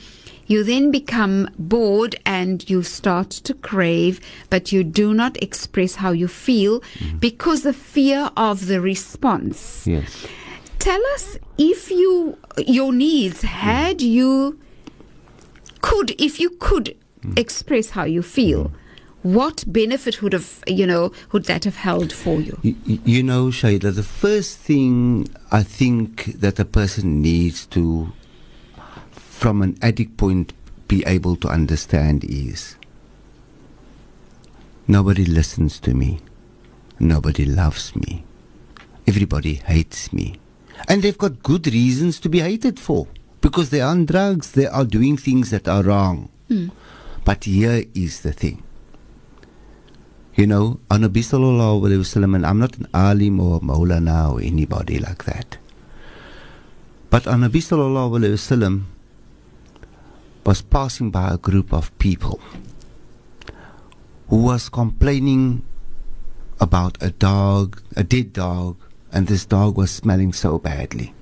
You 0.50 0.64
then 0.64 0.90
become 0.90 1.48
bored 1.60 2.16
and 2.26 2.68
you 2.68 2.82
start 2.82 3.30
to 3.30 3.54
crave, 3.54 4.20
but 4.50 4.72
you 4.72 4.82
do 4.82 5.14
not 5.14 5.40
express 5.40 5.94
how 5.94 6.10
you 6.10 6.26
feel 6.26 6.80
mm-hmm. 6.80 7.18
because 7.18 7.64
of 7.64 7.76
fear 7.76 8.30
of 8.36 8.66
the 8.66 8.80
response. 8.80 9.86
Yes. 9.86 10.26
Tell 10.80 11.00
us 11.14 11.38
if 11.56 11.88
you 11.92 12.36
your 12.58 12.92
needs 12.92 13.42
mm-hmm. 13.42 13.68
had 13.68 14.02
you 14.02 14.58
could 15.82 16.20
if 16.20 16.40
you 16.40 16.50
could 16.58 16.96
mm-hmm. 17.20 17.34
express 17.36 17.90
how 17.90 18.02
you 18.02 18.22
feel, 18.22 18.72
what 19.22 19.62
benefit 19.68 20.20
would 20.20 20.32
have 20.32 20.64
you 20.66 20.84
know 20.84 21.12
would 21.30 21.44
that 21.44 21.62
have 21.64 21.76
held 21.76 22.12
for 22.12 22.40
you? 22.40 22.58
Y- 22.64 22.74
y- 22.88 22.98
You 23.04 23.22
know, 23.22 23.50
Shaida, 23.52 23.94
the 23.94 24.02
first 24.02 24.58
thing 24.58 25.28
I 25.52 25.62
think 25.62 26.40
that 26.40 26.58
a 26.58 26.64
person 26.64 27.22
needs 27.22 27.66
to, 27.66 28.12
from 29.40 29.62
an 29.62 29.74
addict 29.80 30.18
point, 30.18 30.52
be 30.86 31.02
able 31.06 31.34
to 31.34 31.48
understand 31.48 32.24
is 32.28 32.76
nobody 34.86 35.24
listens 35.24 35.80
to 35.80 35.94
me, 35.94 36.20
nobody 36.98 37.46
loves 37.46 37.96
me, 37.96 38.22
everybody 39.08 39.54
hates 39.54 40.12
me. 40.12 40.36
And 40.88 41.00
they've 41.00 41.16
got 41.16 41.42
good 41.42 41.66
reasons 41.68 42.20
to 42.20 42.28
be 42.28 42.40
hated 42.40 42.78
for 42.78 43.06
because 43.40 43.70
they 43.70 43.80
are 43.80 43.92
on 43.92 44.04
drugs, 44.04 44.52
they 44.52 44.66
are 44.66 44.84
doing 44.84 45.16
things 45.16 45.48
that 45.50 45.66
are 45.66 45.82
wrong. 45.82 46.28
Hmm. 46.48 46.68
But 47.24 47.44
here 47.44 47.84
is 47.94 48.20
the 48.20 48.32
thing. 48.32 48.62
You 50.34 50.48
know, 50.48 50.80
on 50.90 51.00
Nabi 51.00 51.24
Sallallahu 51.24 51.80
Alaihi 51.88 52.04
Wasallam, 52.04 52.34
and 52.36 52.44
I'm 52.44 52.58
not 52.58 52.76
an 52.76 52.88
alim 52.92 53.40
or 53.40 53.56
a 53.56 53.60
maulana 53.60 54.32
or 54.34 54.42
anybody 54.42 54.98
like 54.98 55.24
that. 55.24 55.56
But 57.08 57.26
on 57.26 57.40
Nabi 57.40 57.64
Sallallahu 57.64 58.20
Alaihi 58.20 58.36
Wasallam 58.36 58.84
was 60.44 60.62
passing 60.62 61.10
by 61.10 61.30
a 61.32 61.38
group 61.38 61.72
of 61.72 61.96
people 61.98 62.40
who 64.28 64.42
was 64.44 64.68
complaining 64.68 65.62
about 66.60 66.96
a 67.02 67.10
dog, 67.10 67.82
a 67.96 68.04
dead 68.04 68.32
dog, 68.32 68.76
and 69.12 69.26
this 69.26 69.44
dog 69.44 69.76
was 69.76 69.90
smelling 69.90 70.32
so 70.32 70.58
badly. 70.58 71.12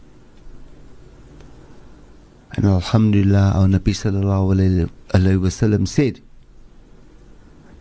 And 2.52 2.66
Alhamdulillah, 2.66 3.52
our 3.54 3.66
Nabi 3.66 3.94
Sallallahu 3.94 4.90
Alaihi 5.10 5.38
Wasallam 5.40 5.86
said, 5.86 6.20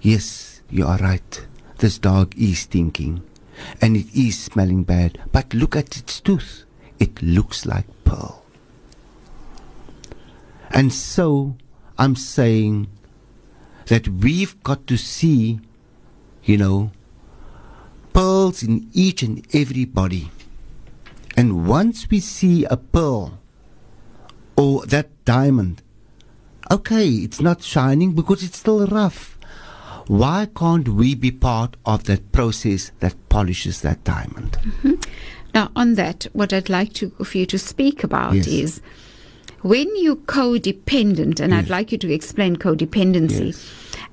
Yes, 0.01 0.61
you 0.69 0.85
are 0.85 0.97
right. 0.97 1.47
This 1.79 1.97
dog 1.97 2.33
is 2.37 2.59
stinking 2.59 3.23
and 3.81 3.97
it 3.97 4.07
is 4.15 4.39
smelling 4.39 4.83
bad. 4.83 5.19
But 5.31 5.53
look 5.53 5.75
at 5.75 5.97
its 5.97 6.19
tooth. 6.19 6.65
It 6.99 7.21
looks 7.21 7.65
like 7.65 7.85
pearl. 8.03 8.43
And 10.77 10.93
so 10.93 11.57
I'm 11.97 12.15
saying 12.15 12.87
that 13.87 14.07
we've 14.07 14.61
got 14.61 14.85
to 14.87 14.95
see, 14.95 15.59
you 16.43 16.57
know, 16.57 16.91
pearls 18.13 18.61
in 18.61 18.87
each 18.93 19.23
and 19.23 19.43
every 19.55 19.85
body. 19.85 20.29
And 21.35 21.67
once 21.67 22.07
we 22.11 22.19
see 22.19 22.63
a 22.65 22.77
pearl 22.77 23.39
or 24.55 24.85
that 24.85 25.09
diamond, 25.25 25.81
okay, 26.69 27.07
it's 27.09 27.41
not 27.41 27.63
shining 27.63 28.13
because 28.13 28.43
it's 28.43 28.59
still 28.59 28.85
rough. 28.85 29.37
Why 30.05 30.47
can't 30.55 30.87
we 30.89 31.15
be 31.15 31.31
part 31.31 31.75
of 31.85 32.03
that 32.03 32.31
process 32.31 32.91
that 32.99 33.15
polishes 33.29 33.81
that 33.81 34.03
diamond? 34.03 34.53
Mm-hmm. 34.61 34.93
Now, 35.55 35.71
on 35.75 35.95
that, 35.95 36.27
what 36.33 36.53
I'd 36.53 36.69
like 36.69 36.93
to 36.93 37.09
for 37.09 37.37
you 37.37 37.47
to 37.47 37.57
speak 37.57 38.03
about 38.03 38.35
Yes. 38.35 38.47
is 38.47 38.81
when 39.67 39.87
you're 40.03 40.15
codependent, 40.15 41.39
and 41.39 41.53
I'd 41.53 41.69
like 41.69 41.91
you 41.91 41.97
to 41.99 42.13
explain 42.13 42.55
codependency, 42.55 43.47
Yes. 43.47 43.65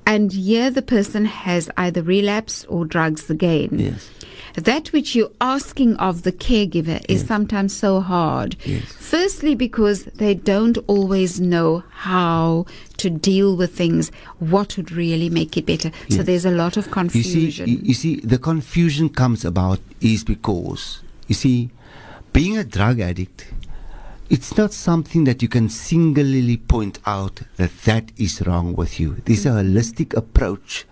and 0.05 0.31
here 0.31 0.69
the 0.69 0.81
person 0.81 1.25
has 1.25 1.69
either 1.77 2.01
relapsed 2.01 2.65
or 2.69 2.85
drugs 2.85 3.29
again. 3.29 3.69
Yes. 3.71 4.09
That 4.55 4.93
which 4.93 5.15
you're 5.15 5.31
asking 5.41 5.97
of 5.97 6.23
the 6.23 6.31
caregiver 6.31 7.03
is 7.09 7.25
sometimes 7.27 7.75
so 7.75 7.99
hard. 7.99 8.55
Yes. 8.63 8.83
Firstly, 8.85 9.53
because 9.53 10.05
they 10.15 10.33
don't 10.33 10.77
always 10.87 11.41
know 11.41 11.83
how 11.91 12.65
to 12.97 13.09
deal 13.09 13.57
with 13.57 13.75
things, 13.75 14.11
what 14.39 14.77
would 14.77 14.91
really 14.93 15.29
make 15.29 15.57
it 15.57 15.65
better. 15.65 15.91
So 16.09 16.23
there's 16.23 16.45
a 16.45 16.51
lot 16.51 16.77
of 16.77 16.85
You 16.85 16.91
confusion. 16.93 17.65
see, 17.65 17.71
you, 17.73 17.79
you 17.83 17.93
see, 17.93 18.15
the 18.21 18.37
confusion 18.37 19.09
comes 19.09 19.43
about 19.43 19.79
is 19.99 20.23
because 20.23 21.01
you 21.27 21.35
see, 21.35 21.69
being 22.31 22.57
a 22.57 22.63
drug 22.63 23.01
addict, 23.01 23.47
it's 24.29 24.57
not 24.57 24.73
something 24.73 25.25
that 25.25 25.41
you 25.41 25.47
can 25.47 25.69
singularly 25.69 26.57
point 26.57 26.99
out 27.05 27.41
that 27.57 27.77
that 27.83 28.11
is 28.17 28.45
wrong 28.45 28.73
with 28.73 28.99
you. 28.99 29.21
There's 29.25 29.45
a 29.45 29.51
holistic 29.51 30.15
approach, 30.15 30.85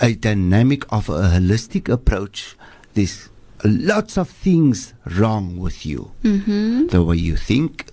a 0.00 0.14
dynamic 0.14 0.84
of 0.92 1.08
a 1.08 1.22
holistic 1.22 1.88
approach. 1.88 2.56
There's 2.94 3.28
lots 3.64 4.18
of 4.18 4.28
things 4.28 4.94
wrong 5.04 5.56
with 5.58 5.86
you. 5.86 6.12
Mm-hmm. 6.22 6.88
The 6.88 7.02
way 7.02 7.16
you 7.16 7.36
think, 7.36 7.86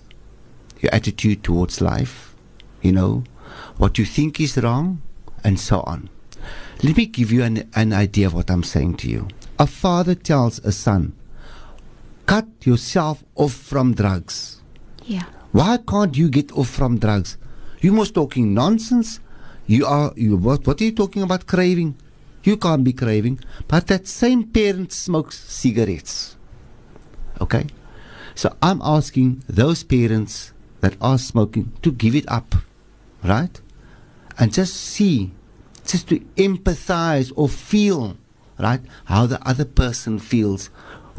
your 0.80 0.92
attitude 0.92 1.44
towards 1.44 1.80
life, 1.80 2.34
you 2.80 2.92
know, 2.92 3.24
what 3.76 3.98
you 3.98 4.04
think 4.04 4.40
is 4.40 4.56
wrong, 4.58 5.02
and 5.44 5.60
so 5.60 5.80
on. 5.80 6.08
Let 6.82 6.96
me 6.96 7.06
give 7.06 7.30
you 7.30 7.44
an, 7.44 7.70
an 7.76 7.92
idea 7.92 8.26
of 8.26 8.34
what 8.34 8.50
I'm 8.50 8.64
saying 8.64 8.96
to 8.98 9.08
you. 9.08 9.28
A 9.58 9.66
father 9.66 10.16
tells 10.16 10.58
a 10.60 10.72
son, 10.72 11.12
cut 12.26 12.46
yourself 12.64 13.22
off 13.36 13.52
from 13.52 13.94
drugs. 13.94 14.61
Yeah. 15.06 15.24
Why 15.52 15.78
can't 15.78 16.16
you 16.16 16.28
get 16.28 16.52
off 16.52 16.68
from 16.68 16.98
drugs? 16.98 17.36
You 17.80 17.92
must 17.92 18.14
talking 18.14 18.54
nonsense. 18.54 19.20
You 19.66 19.86
are 19.86 20.12
you 20.16 20.36
what 20.36 20.66
what 20.66 20.80
are 20.80 20.84
you 20.84 20.92
talking 20.92 21.22
about 21.22 21.46
craving? 21.46 21.96
You 22.42 22.56
can't 22.56 22.84
be 22.84 22.92
craving. 22.92 23.40
But 23.68 23.86
that 23.88 24.06
same 24.06 24.44
parent 24.44 24.92
smokes 24.92 25.38
cigarettes. 25.38 26.36
Okay? 27.40 27.66
So 28.34 28.56
I'm 28.62 28.80
asking 28.82 29.44
those 29.48 29.84
parents 29.84 30.52
that 30.80 30.96
are 31.00 31.18
smoking 31.18 31.72
to 31.82 31.92
give 31.92 32.14
it 32.16 32.24
up. 32.28 32.54
Right? 33.22 33.60
And 34.38 34.52
just 34.52 34.74
see, 34.74 35.32
just 35.86 36.08
to 36.08 36.20
empathize 36.36 37.32
or 37.36 37.48
feel, 37.48 38.16
right, 38.58 38.80
how 39.04 39.26
the 39.26 39.46
other 39.46 39.64
person 39.64 40.18
feels 40.18 40.66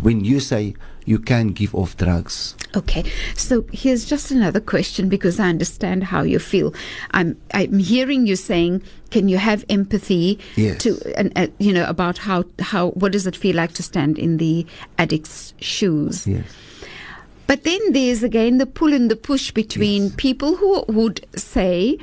when 0.01 0.25
you 0.25 0.39
say 0.39 0.75
you 1.05 1.19
can 1.19 1.49
give 1.49 1.73
off 1.75 1.95
drugs. 1.97 2.55
Okay, 2.75 3.03
so 3.35 3.65
here's 3.71 4.05
just 4.05 4.31
another 4.31 4.59
question 4.59 5.09
because 5.09 5.39
I 5.39 5.49
understand 5.49 6.03
how 6.05 6.23
you 6.23 6.39
feel. 6.39 6.73
I'm 7.11 7.37
I'm 7.53 7.79
hearing 7.79 8.25
you 8.27 8.35
saying, 8.35 8.81
can 9.11 9.27
you 9.29 9.37
have 9.37 9.63
empathy 9.69 10.39
Yes. 10.55 10.81
to 10.83 10.97
and 11.17 11.31
uh, 11.35 11.47
you 11.59 11.71
know 11.73 11.85
about 11.87 12.17
how 12.19 12.45
how 12.59 12.89
what 12.91 13.11
does 13.11 13.27
it 13.27 13.35
feel 13.35 13.55
like 13.55 13.73
to 13.73 13.83
stand 13.83 14.17
in 14.17 14.37
the 14.37 14.65
addict's 14.97 15.53
shoes? 15.59 16.25
Yes. 16.27 16.45
But 17.45 17.63
then 17.63 17.91
there's 17.91 18.23
again 18.23 18.57
the 18.57 18.65
pull 18.65 18.93
and 18.93 19.11
the 19.11 19.15
push 19.15 19.51
between 19.51 20.11
people 20.11 20.55
who 20.55 20.83
would 20.87 21.25
say, 21.35 21.97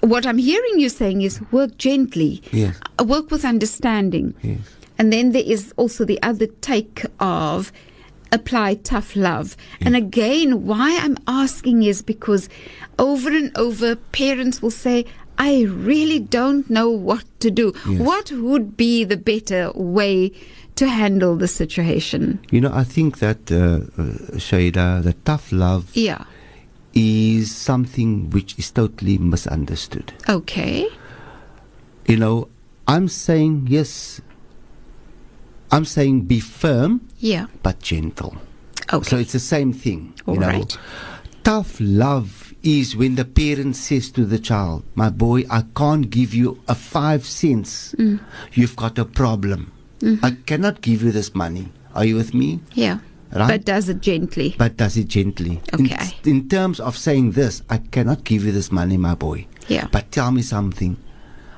what 0.00 0.26
I'm 0.26 0.38
hearing 0.38 0.78
you 0.78 0.88
saying 0.90 1.22
is 1.22 1.40
work 1.50 1.76
gently, 1.78 2.42
Yes. 2.52 2.78
uh, 3.00 3.04
work 3.04 3.30
with 3.30 3.44
understanding. 3.44 4.34
Yes. 4.42 4.58
And 4.98 5.12
then 5.12 5.32
there 5.32 5.42
is 5.44 5.72
also 5.76 6.04
the 6.04 6.22
other 6.22 6.46
take 6.46 7.04
of 7.20 7.72
apply 8.32 8.74
tough 8.74 9.16
love. 9.16 9.56
And 9.80 9.96
again, 9.96 10.66
why 10.66 10.98
I'm 11.00 11.16
asking 11.26 11.82
is 11.82 12.02
because 12.02 12.48
over 12.98 13.28
and 13.30 13.56
over, 13.56 13.96
parents 13.96 14.60
will 14.62 14.70
say, 14.70 15.04
I 15.38 15.62
really 15.64 16.18
don't 16.18 16.68
know 16.70 16.90
what 16.90 17.24
to 17.40 17.50
do. 17.50 17.72
Yes. 17.88 18.00
What 18.00 18.32
would 18.32 18.76
be 18.76 19.04
the 19.04 19.16
better 19.18 19.70
way 19.74 20.32
to 20.76 20.88
handle 20.88 21.36
the 21.36 21.48
situation? 21.48 22.38
You 22.50 22.62
know, 22.62 22.72
I 22.72 22.84
think 22.84 23.18
that, 23.18 23.50
uh, 23.52 23.56
uh, 24.00 24.36
Shaida, 24.38 25.02
the 25.02 25.12
tough 25.24 25.52
love 25.52 25.90
Yeah. 25.94 26.24
is 26.94 27.54
something 27.54 28.30
which 28.30 28.58
is 28.58 28.70
totally 28.70 29.18
misunderstood. 29.18 30.12
Okay. 30.28 30.88
You 32.08 32.16
know, 32.16 32.48
I'm 32.88 33.08
saying, 33.08 33.66
yes, 33.68 34.20
I'm 35.76 35.84
saying 35.84 36.22
be 36.22 36.40
firm 36.40 37.06
Yeah. 37.18 37.46
but 37.62 37.80
gentle. 37.80 38.36
Okay. 38.92 39.08
So 39.10 39.16
it's 39.18 39.32
the 39.32 39.38
same 39.54 39.72
thing. 39.74 40.14
You 40.26 40.38
know, 40.38 40.46
right. 40.48 40.78
tough 41.44 41.76
love 41.78 42.54
is 42.62 42.96
when 42.96 43.16
the 43.16 43.24
parent 43.26 43.76
says 43.76 44.10
to 44.12 44.24
the 44.24 44.38
child, 44.38 44.84
"My 44.94 45.10
boy, 45.10 45.44
I 45.50 45.64
can't 45.76 46.08
give 46.08 46.32
you 46.32 46.58
a 46.66 46.74
five 46.74 47.26
cents. 47.26 47.94
Mm. 47.98 48.20
You've 48.54 48.74
got 48.76 48.98
a 48.98 49.04
problem. 49.04 49.70
Mm-hmm. 50.00 50.24
I 50.24 50.30
cannot 50.46 50.80
give 50.80 51.02
you 51.02 51.12
this 51.12 51.34
money. 51.34 51.68
Are 51.94 52.06
you 52.06 52.16
with 52.16 52.32
me?" 52.32 52.60
yeah. 52.72 52.98
Right. 53.34 53.48
But 53.48 53.64
does 53.66 53.88
it 53.90 54.00
gently. 54.00 54.54
But 54.56 54.76
does 54.78 54.96
it 54.96 55.08
gently. 55.08 55.60
In- 55.76 55.86
Okay. 55.92 56.14
In, 56.24 56.48
terms 56.48 56.80
of 56.80 56.96
saying 56.96 57.32
this, 57.32 57.60
I 57.68 57.78
cannot 57.78 58.24
give 58.24 58.44
you 58.46 58.52
this 58.52 58.70
money, 58.72 58.96
my 58.96 59.14
boy. 59.14 59.46
Yeah. 59.68 59.88
But 59.92 60.10
tell 60.12 60.30
me 60.30 60.42
something. 60.42 60.96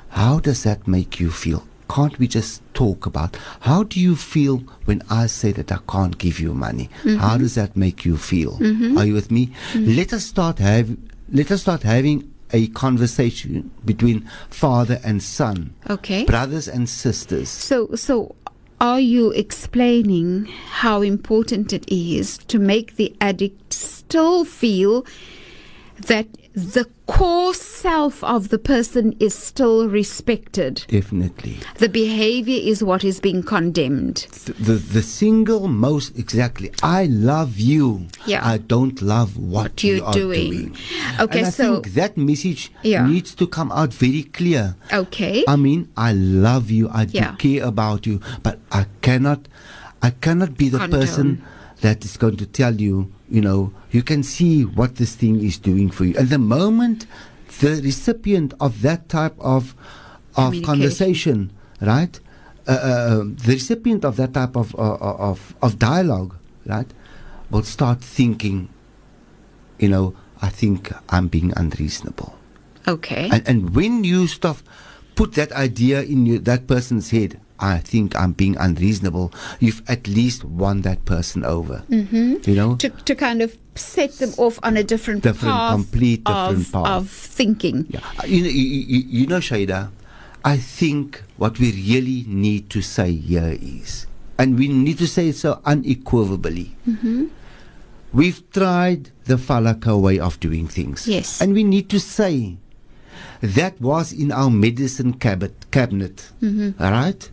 How 0.09 0.41
does 0.41 0.63
that 0.65 0.89
make 0.89 1.21
you 1.21 1.31
feel? 1.31 1.63
Can't 1.89 2.19
we 2.19 2.29
just 2.29 2.63
talk 2.75 3.07
about 3.07 3.37
how 3.61 3.83
do 3.83 3.99
you 3.99 4.15
feel 4.15 4.59
when 4.85 5.03
I 5.11 5.27
say 5.27 5.53
that 5.53 5.73
I 5.73 5.79
can't 5.89 6.19
give 6.19 6.39
you 6.39 6.55
money? 6.55 6.91
How 7.03 7.09
mm-hmm. 7.09 7.39
does 7.39 7.55
that 7.55 7.77
make 7.77 8.05
you 8.05 8.17
feel? 8.17 8.59
Mm-hmm. 8.59 8.99
Are 8.99 9.07
you 9.07 9.15
with 9.15 9.31
me? 9.31 9.49
Mm-hmm. 9.73 9.97
Let 9.97 10.13
us 10.13 10.25
start 10.25 10.59
have 10.59 10.97
let 11.31 11.51
us 11.51 11.63
start 11.63 11.83
having 11.83 12.33
a 12.53 12.69
conversation 12.69 13.71
between 13.85 14.29
father 14.49 15.01
and 15.05 15.23
son, 15.23 15.75
Okay. 15.91 16.25
brothers 16.25 16.69
and 16.69 16.89
sisters. 16.89 17.49
So, 17.49 17.95
so 17.95 18.35
are 18.81 19.01
you 19.01 19.33
explaining 19.33 20.47
how 20.47 21.03
important 21.03 21.73
it 21.73 21.85
is 21.93 22.39
to 22.39 22.59
make 22.59 22.97
the 22.97 23.15
addict 23.21 23.73
still 23.73 24.45
feel 24.45 25.05
that 26.07 26.27
the 26.75 26.87
core 27.07 27.55
self 27.55 28.23
of 28.25 28.49
the 28.51 28.59
person 28.59 29.15
is 29.21 29.35
still 29.35 29.89
respected? 29.89 30.85
Definitely. 30.89 31.59
The 31.77 31.89
behavior 31.89 32.61
is 32.63 32.83
what 32.83 33.05
is 33.05 33.21
being 33.21 33.43
condemned. 33.43 34.27
the, 34.47 34.53
the 34.53 34.73
the 34.97 35.03
single 35.03 35.69
most 35.69 36.19
exactly 36.19 36.71
I 36.83 37.07
love 37.07 37.59
you 37.59 38.07
Yeah. 38.27 38.41
I 38.47 38.59
don't 38.59 39.01
love 39.01 39.37
what, 39.37 39.83
you're 39.85 39.97
you 39.97 40.05
are 40.05 40.13
doing. 40.13 40.51
doing, 40.51 40.77
Okay, 41.21 41.39
and 41.39 41.47
I 41.47 41.51
so- 41.51 41.81
think 41.81 41.95
that 41.95 42.17
message 42.17 42.73
Yeah. 42.83 43.07
needs 43.07 43.35
to 43.37 43.47
come 43.47 43.71
out 43.73 43.93
very 43.95 44.25
clear 44.25 44.75
Okay. 44.93 45.45
I 45.49 45.57
mean 45.57 45.89
I 45.97 46.13
love 46.13 46.71
you 46.71 46.89
I 46.91 47.03
Yeah. 47.11 47.31
do 47.33 47.37
care 47.45 47.65
about 47.67 48.07
you 48.07 48.21
but 48.43 48.59
I 48.73 48.87
cannot 49.01 49.49
I 50.03 50.11
cannot 50.11 50.57
be 50.57 50.69
the 50.69 50.87
person 50.89 51.43
that 51.81 52.05
is 52.05 52.17
going 52.17 52.37
to 52.37 52.47
tell 52.47 52.75
you 52.81 53.11
you 53.29 53.41
know 53.41 53.73
you 53.91 54.03
can 54.03 54.23
see 54.23 54.65
what 54.65 54.97
this 54.97 55.15
thing 55.15 55.41
is 55.41 55.59
doing 55.59 55.91
for 55.91 56.05
you 56.05 56.15
and 56.19 56.29
the 56.29 56.39
moment 56.39 57.07
the 57.61 57.81
recipient 57.83 58.55
of 58.61 58.83
that 58.83 59.09
type 59.09 59.35
of 59.39 59.75
of 60.37 60.55
conversation 60.63 61.51
right 61.81 62.21
uh, 62.69 62.73
uh, 62.73 63.25
the 63.25 63.55
recipient 63.55 64.05
of 64.05 64.17
that 64.17 64.35
type 64.35 64.55
of, 64.55 64.75
uh, 64.75 64.99
of 65.01 65.55
of 65.63 65.79
dialogue, 65.79 66.37
right, 66.67 66.93
will 67.49 67.63
start 67.63 68.03
thinking, 68.03 68.69
you 69.79 69.89
know, 69.89 70.15
I 70.43 70.51
think 70.51 70.93
I'm 71.09 71.29
being 71.29 71.55
unreasonable. 71.57 72.37
okay. 72.87 73.31
And, 73.33 73.49
and 73.49 73.75
when 73.75 74.05
you 74.05 74.27
stuff 74.27 74.63
put 75.15 75.33
that 75.33 75.51
idea 75.53 76.03
in 76.03 76.27
your, 76.27 76.41
that 76.41 76.67
person's 76.67 77.11
head, 77.11 77.41
I 77.61 77.79
think 77.79 78.15
I'm 78.17 78.33
being 78.33 78.57
unreasonable. 78.57 79.33
You've 79.61 79.83
at 79.89 80.07
least 80.07 80.45
won 80.45 80.83
that 80.83 81.05
person 81.05 81.45
over. 81.45 81.83
Mm-hmm. 81.91 82.49
You 82.49 82.55
know, 82.57 82.77
to, 82.77 82.89
to 82.91 83.15
kind 83.15 83.43
of 83.43 83.57
set 83.75 84.13
them 84.15 84.33
off 84.39 84.59
on 84.63 84.77
a 84.77 84.83
different, 84.85 85.23
Different, 85.23 85.55
path, 85.55 85.73
complete 85.73 86.25
different 86.25 86.67
of, 86.67 86.73
path. 86.73 86.87
of 86.87 87.11
thinking. 87.11 87.87
Yeah. 87.89 88.01
Uh, 88.19 88.27
You 88.27 88.43
know, 88.43 88.49
you, 88.51 89.03
you, 89.09 89.27
know, 89.27 89.39
Shaida, 89.39 89.91
I 90.45 90.57
think 90.57 91.23
what 91.37 91.59
we 91.59 91.73
really 91.73 92.25
need 92.27 92.71
to 92.71 92.83
say 92.83 93.13
here 93.13 93.57
is, 93.61 94.07
and 94.39 94.59
we 94.59 94.69
need 94.69 94.99
to 94.99 95.07
say 95.07 95.29
it 95.29 95.37
so 95.37 95.61
unequivocally. 95.65 96.77
We've 98.13 98.41
tried 98.53 99.11
the 99.27 99.37
Falaka 99.37 100.01
way 100.01 100.19
of 100.19 100.41
doing 100.41 100.67
things. 100.67 101.07
Yes. 101.07 101.41
And 101.43 101.53
we 101.53 101.63
need 101.63 101.91
to 101.91 102.01
say 102.01 102.57
that 103.43 103.81
was 103.81 104.13
in 104.13 104.33
our 104.33 104.49
medicine 104.51 105.13
cabinet. 105.15 105.71
cabinet 105.71 106.31
all 106.43 106.91
right? 106.91 107.31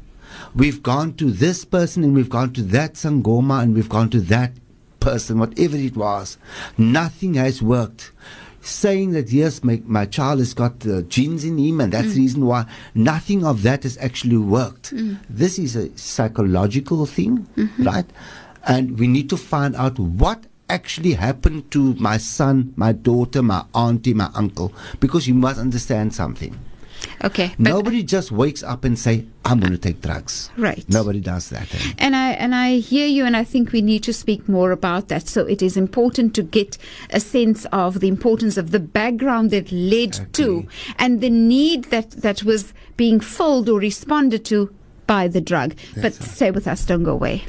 We've 0.56 0.82
gone 0.82 1.14
to 1.16 1.32
this 1.32 1.66
person 1.66 2.04
and 2.04 2.16
we've 2.16 2.30
gone 2.30 2.54
to 2.54 2.62
that 2.64 2.94
Sangoma 2.94 3.62
and 3.64 3.76
we've 3.76 3.90
gone 3.90 4.10
to 4.12 4.22
that 4.22 4.52
person, 5.00 5.40
whatever 5.40 5.78
it 5.78 5.96
was. 5.96 6.38
Nothing 6.78 7.36
has 7.36 7.62
worked. 7.62 8.12
Saying 8.62 9.12
that, 9.12 9.32
yes, 9.32 9.64
my, 9.64 9.82
my 9.86 10.08
child 10.08 10.40
has 10.40 10.56
got 10.56 10.88
uh, 10.88 11.04
genes 11.04 11.44
in 11.44 11.60
him 11.60 11.80
and 11.80 11.94
that's 11.94 12.08
mm. 12.08 12.14
the 12.16 12.20
reason 12.22 12.46
why, 12.48 12.66
nothing 12.96 13.46
of 13.46 13.62
that 13.62 13.84
has 13.84 13.96
actually 14.00 14.38
worked. 14.38 14.92
Mm. 14.96 15.20
This 15.30 15.60
is 15.60 15.76
a 15.76 15.96
psychological 15.96 17.06
thing, 17.06 17.48
mm-hmm. 17.56 17.84
right? 17.84 18.06
And 18.68 18.98
we 18.98 19.08
need 19.08 19.30
to 19.30 19.38
find 19.38 19.76
out 19.76 20.00
what 20.00 20.46
actually 20.68 21.14
happened 21.14 21.70
to 21.72 21.94
my 21.96 22.18
son, 22.18 22.74
my 22.76 22.92
daughter, 22.92 23.44
my 23.44 23.64
auntie, 23.76 24.16
my 24.16 24.32
uncle, 24.34 24.74
because 25.00 25.28
you 25.28 25.36
must 25.36 25.60
understand 25.60 26.16
something. 26.16 26.58
Okay. 27.24 27.54
Nobody 27.58 28.04
just 28.04 28.32
wakes 28.32 28.64
up 28.64 28.84
and 28.84 28.98
say, 29.00 29.26
"I'm 29.44 29.60
going 29.60 29.72
to 29.72 29.78
take 29.78 30.02
drugs." 30.02 30.50
Right. 30.58 30.84
Nobody 30.90 31.20
does 31.20 31.50
that. 31.50 31.74
eh? 31.74 31.94
And 31.98 32.16
I 32.16 32.32
and 32.32 32.54
I 32.54 32.78
hear 32.78 33.08
you, 33.08 33.26
and 33.26 33.36
I 33.38 33.44
think 33.44 33.72
we 33.72 33.82
need 33.82 34.04
to 34.04 34.14
speak 34.14 34.48
more 34.50 34.72
about 34.72 35.08
that. 35.08 35.28
So 35.28 35.46
it 35.46 35.62
is 35.62 35.78
important 35.78 36.34
to 36.36 36.44
get 36.44 36.78
a 37.12 37.20
sense 37.20 37.66
of 37.72 38.00
the 38.00 38.08
importance 38.08 38.58
of 38.58 38.72
the 38.72 38.80
background 38.80 39.52
that 39.52 39.72
led 39.72 40.34
to, 40.34 40.68
and 41.00 41.22
the 41.22 41.30
need 41.30 41.86
that 41.86 42.12
that 42.22 42.44
was 42.44 42.74
being 42.98 43.20
filled 43.20 43.70
or 43.70 43.80
responded 43.80 44.46
to 44.46 44.70
by 45.08 45.28
the 45.28 45.42
drug. 45.42 45.76
but 46.02 46.14
stay 46.14 46.52
with 46.52 46.68
us. 46.68 46.86
Don't 46.86 47.04
go 47.04 47.12
away. 47.12 47.44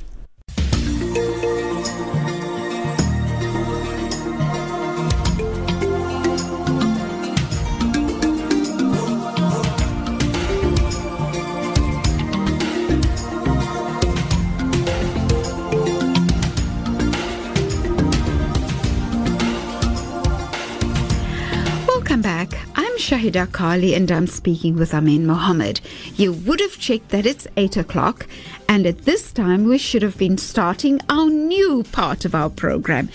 Shahida 23.06 23.52
Kali, 23.52 23.94
and 23.94 24.10
I'm 24.10 24.26
speaking 24.26 24.74
with 24.74 24.90
Armien 24.90 25.26
Mohamed. 25.26 25.80
You 26.16 26.32
would 26.32 26.58
have 26.58 26.76
checked 26.76 27.10
that 27.10 27.24
it's 27.24 27.46
8 27.56 27.76
o'clock, 27.76 28.26
and 28.68 28.84
at 28.84 29.02
this 29.02 29.30
time 29.32 29.62
we 29.68 29.78
should 29.78 30.02
have 30.02 30.18
been 30.18 30.36
starting 30.36 31.00
our 31.08 31.30
new 31.30 31.84
part 31.92 32.24
of 32.24 32.34
our 32.34 32.50
program. 32.50 33.08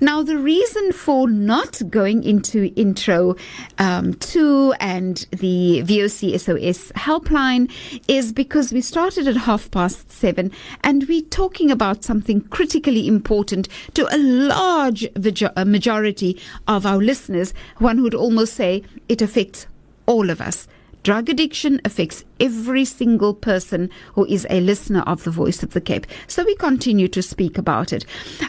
Now, 0.00 0.22
the 0.22 0.38
reason 0.38 0.92
for 0.92 1.28
not 1.28 1.82
going 1.90 2.22
into 2.22 2.72
intro 2.76 3.34
um, 3.78 4.14
two 4.14 4.72
and 4.78 5.26
the 5.32 5.82
VOC 5.84 6.38
SOS 6.38 6.92
helpline 6.92 7.68
is 8.06 8.32
because 8.32 8.72
we 8.72 8.80
started 8.80 9.26
at 9.26 9.36
half 9.36 9.68
past 9.72 10.12
seven 10.12 10.52
and 10.84 11.08
we're 11.08 11.22
talking 11.22 11.72
about 11.72 12.04
something 12.04 12.42
critically 12.42 13.08
important 13.08 13.66
to 13.94 14.06
a 14.14 14.18
large 14.18 15.08
majority 15.16 16.40
of 16.68 16.86
our 16.86 16.98
listeners. 16.98 17.52
One 17.78 18.00
would 18.02 18.14
almost 18.14 18.54
say 18.54 18.84
it 19.08 19.20
affects 19.20 19.66
all 20.06 20.30
of 20.30 20.40
us. 20.40 20.68
Drug 21.02 21.28
addiction 21.28 21.80
affects 21.84 22.24
every 22.40 22.84
single 22.84 23.34
person 23.34 23.90
who 24.14 24.26
is 24.26 24.46
a 24.50 24.60
listener 24.60 25.02
of 25.06 25.24
the 25.24 25.30
Voice 25.30 25.62
of 25.62 25.72
the 25.72 25.80
Cape. 25.80 26.06
So 26.26 26.44
we 26.44 26.54
continue 26.56 27.08
to 27.08 27.22
speak 27.22 27.56
about 27.56 27.92
it. 27.92 28.04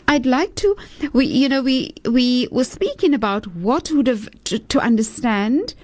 I'd 0.07 0.25
like 0.25 0.55
to, 0.55 0.75
we, 1.13 1.25
you 1.25 1.49
know, 1.49 1.61
we 1.61 1.93
we 2.05 2.47
were 2.51 2.63
speaking 2.63 3.13
about 3.13 3.47
what 3.47 3.91
would 3.91 4.07
have 4.07 4.29
to, 4.45 4.59
to 4.59 4.79
understand 4.79 5.75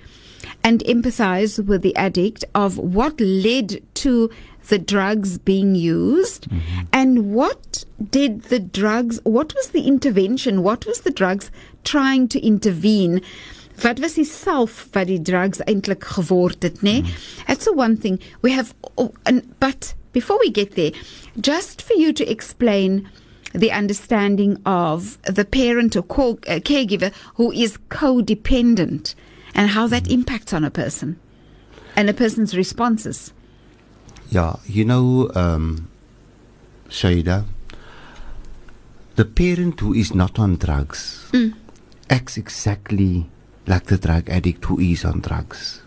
and 0.64 0.84
empathize 0.86 1.64
with 1.64 1.82
the 1.82 1.96
addict 1.96 2.46
of 2.54 2.78
what 2.78 3.20
led 3.20 3.82
to 3.96 4.30
the 4.68 4.80
drugs 4.80 5.38
being 5.38 5.76
used 5.76 6.50
mm-hmm. 6.50 6.82
and 6.92 7.34
what 7.34 7.86
did 8.10 8.44
the 8.44 8.60
drugs 8.60 9.20
what 9.24 9.54
was 9.54 9.70
the 9.70 9.84
intervention 9.84 10.64
what 10.64 10.86
was 10.86 11.02
the 11.02 11.12
drugs 11.12 11.52
trying 11.84 12.28
to 12.28 12.40
intervene 12.46 13.22
wat 13.84 14.00
was 14.00 14.16
self 14.30 14.88
wat 14.94 15.08
die 15.08 15.22
drugs 15.22 15.60
eintlik 15.66 16.04
geword 16.16 16.64
het 16.64 16.82
nê 16.82 17.02
nee? 17.02 17.02
mm. 17.02 17.52
it's 17.52 17.68
a 17.68 17.72
one 17.72 17.98
thing 17.98 18.20
we 18.42 18.52
have 18.52 18.74
oh, 18.96 19.12
and, 19.26 19.44
but 19.60 19.94
before 20.12 20.40
we 20.40 20.52
get 20.52 20.76
there 20.76 20.92
just 21.42 21.82
for 21.82 21.98
you 21.98 22.14
to 22.14 22.24
explain 22.30 23.08
the 23.54 23.72
understanding 23.72 24.58
of 24.66 25.18
the 25.24 25.46
parent 25.46 25.96
or 25.96 26.04
co- 26.04 26.40
uh, 26.48 26.60
caregiver 26.60 27.12
who 27.36 27.52
is 27.52 27.78
codependent 27.90 29.16
and 29.54 29.70
how 29.72 29.88
that 29.88 30.10
impacts 30.10 30.54
on 30.54 30.64
a 30.64 30.72
person 30.72 31.20
and 31.96 32.10
a 32.10 32.14
person's 32.14 32.56
responses 32.56 33.34
yeah 34.30 34.56
you 34.66 34.86
know 34.86 35.30
um 35.36 35.90
Shaida 36.90 37.46
the 39.16 39.26
parent 39.26 39.80
who 39.80 39.94
is 39.94 40.14
not 40.14 40.40
on 40.40 40.56
drugs 40.56 41.30
mm. 41.32 41.54
acts 42.10 42.38
exactly 42.38 43.30
like 43.68 43.86
the 43.86 43.98
drug 43.98 44.30
addict 44.30 44.66
who 44.66 44.80
is 44.80 45.06
on 45.06 45.22
drugs. 45.22 45.82